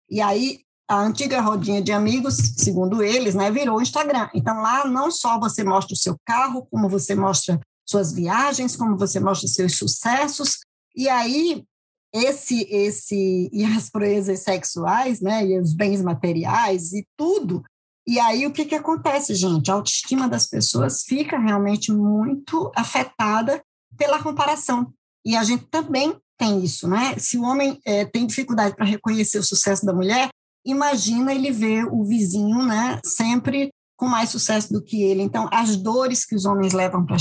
E 0.09 0.21
aí 0.21 0.59
a 0.87 1.01
antiga 1.01 1.41
rodinha 1.41 1.81
de 1.81 1.91
amigos, 1.91 2.35
segundo 2.57 3.03
eles, 3.03 3.35
né, 3.35 3.51
virou 3.51 3.77
o 3.77 3.81
Instagram. 3.81 4.29
Então 4.33 4.61
lá 4.61 4.87
não 4.87 5.11
só 5.11 5.37
você 5.37 5.63
mostra 5.63 5.93
o 5.93 5.97
seu 5.97 6.15
carro, 6.25 6.65
como 6.71 6.87
você 6.87 7.13
mostra 7.13 7.59
suas 7.85 8.13
viagens, 8.13 8.75
como 8.75 8.97
você 8.97 9.19
mostra 9.19 9.47
seus 9.47 9.77
sucessos. 9.77 10.59
E 10.95 11.09
aí 11.09 11.65
esse 12.13 12.61
esse 12.69 13.49
e 13.51 13.63
as 13.63 13.89
proezas 13.89 14.39
sexuais, 14.39 15.21
né, 15.21 15.45
e 15.45 15.59
os 15.59 15.73
bens 15.73 16.01
materiais 16.01 16.93
e 16.93 17.05
tudo. 17.17 17.63
E 18.07 18.19
aí 18.19 18.45
o 18.45 18.51
que 18.51 18.65
que 18.65 18.75
acontece, 18.75 19.35
gente? 19.35 19.69
A 19.69 19.73
autoestima 19.73 20.29
das 20.29 20.47
pessoas 20.47 21.03
fica 21.03 21.37
realmente 21.37 21.91
muito 21.91 22.71
afetada 22.75 23.61
pela 23.97 24.23
comparação. 24.23 24.93
E 25.25 25.35
a 25.35 25.43
gente 25.43 25.65
também 25.65 26.15
tem 26.37 26.63
isso, 26.63 26.87
né? 26.87 27.17
Se 27.17 27.37
o 27.37 27.43
homem 27.43 27.79
é, 27.85 28.05
tem 28.05 28.25
dificuldade 28.25 28.75
para 28.75 28.85
reconhecer 28.85 29.39
o 29.39 29.43
sucesso 29.43 29.85
da 29.85 29.93
mulher, 29.93 30.29
imagina 30.65 31.33
ele 31.33 31.51
ver 31.51 31.85
o 31.85 32.03
vizinho, 32.05 32.63
né, 32.63 32.99
sempre 33.03 33.71
com 33.97 34.07
mais 34.07 34.29
sucesso 34.29 34.71
do 34.71 34.81
que 34.81 35.01
ele. 35.01 35.23
Então, 35.23 35.49
as 35.51 35.75
dores 35.75 36.23
que 36.23 36.35
os 36.35 36.45
homens 36.45 36.71
levam 36.71 37.05
para 37.05 37.17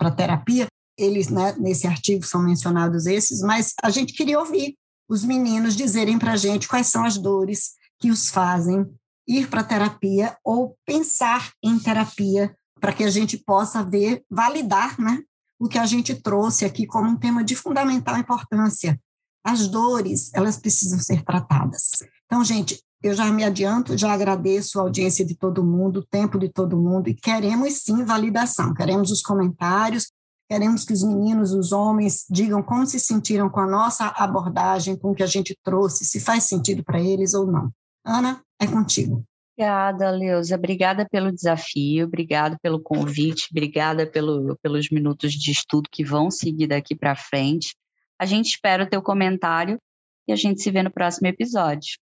a 0.00 0.10
terapia 0.10 0.66
eles, 0.98 1.28
né, 1.28 1.54
nesse 1.58 1.86
artigo 1.86 2.24
são 2.24 2.42
mencionados 2.42 3.06
esses, 3.06 3.40
mas 3.40 3.74
a 3.82 3.90
gente 3.90 4.12
queria 4.12 4.38
ouvir 4.38 4.76
os 5.08 5.24
meninos 5.24 5.76
dizerem 5.76 6.18
para 6.18 6.32
a 6.32 6.36
gente 6.36 6.68
quais 6.68 6.86
são 6.86 7.04
as 7.04 7.18
dores 7.18 7.72
que 7.98 8.10
os 8.10 8.28
fazem 8.28 8.86
ir 9.26 9.48
para 9.48 9.64
terapia 9.64 10.36
ou 10.44 10.76
pensar 10.86 11.52
em 11.62 11.78
terapia 11.78 12.54
para 12.80 12.92
que 12.92 13.04
a 13.04 13.10
gente 13.10 13.38
possa 13.38 13.82
ver, 13.82 14.22
validar, 14.30 15.00
né, 15.00 15.22
o 15.58 15.68
que 15.68 15.78
a 15.78 15.86
gente 15.86 16.14
trouxe 16.14 16.64
aqui 16.64 16.86
como 16.86 17.08
um 17.08 17.16
tema 17.16 17.42
de 17.42 17.54
fundamental 17.54 18.18
importância. 18.18 19.00
As 19.42 19.68
dores, 19.68 20.30
elas 20.34 20.58
precisam 20.58 20.98
ser 20.98 21.22
tratadas. 21.22 21.90
Então, 22.26 22.44
gente, 22.44 22.82
eu 23.02 23.14
já 23.14 23.30
me 23.30 23.44
adianto, 23.44 23.96
já 23.96 24.12
agradeço 24.12 24.78
a 24.78 24.82
audiência 24.82 25.24
de 25.24 25.34
todo 25.34 25.64
mundo, 25.64 26.00
o 26.00 26.06
tempo 26.06 26.38
de 26.38 26.48
todo 26.48 26.80
mundo, 26.80 27.08
e 27.08 27.14
queremos 27.14 27.82
sim 27.82 28.02
validação, 28.04 28.72
queremos 28.72 29.10
os 29.10 29.20
comentários, 29.20 30.10
queremos 30.48 30.84
que 30.84 30.92
os 30.92 31.02
meninos, 31.02 31.52
os 31.52 31.72
homens, 31.72 32.24
digam 32.30 32.62
como 32.62 32.86
se 32.86 32.98
sentiram 33.00 33.48
com 33.48 33.60
a 33.60 33.66
nossa 33.66 34.06
abordagem, 34.16 34.96
com 34.96 35.10
o 35.10 35.14
que 35.14 35.22
a 35.22 35.26
gente 35.26 35.56
trouxe, 35.62 36.04
se 36.04 36.20
faz 36.20 36.44
sentido 36.44 36.82
para 36.84 37.00
eles 37.00 37.34
ou 37.34 37.46
não. 37.46 37.70
Ana, 38.04 38.42
é 38.60 38.66
contigo. 38.66 39.24
Obrigada, 39.56 40.10
Leusa. 40.10 40.56
Obrigada 40.56 41.06
pelo 41.08 41.32
desafio, 41.32 42.06
obrigada 42.06 42.58
pelo 42.60 42.80
convite, 42.80 43.48
obrigada 43.50 44.04
pelo, 44.04 44.58
pelos 44.60 44.90
minutos 44.90 45.32
de 45.32 45.52
estudo 45.52 45.88
que 45.90 46.04
vão 46.04 46.30
seguir 46.30 46.66
daqui 46.66 46.94
para 46.94 47.14
frente. 47.14 47.74
A 48.18 48.26
gente 48.26 48.46
espera 48.46 48.84
o 48.84 48.88
teu 48.88 49.00
comentário 49.00 49.78
e 50.26 50.32
a 50.32 50.36
gente 50.36 50.60
se 50.60 50.70
vê 50.70 50.82
no 50.82 50.90
próximo 50.90 51.28
episódio. 51.28 51.96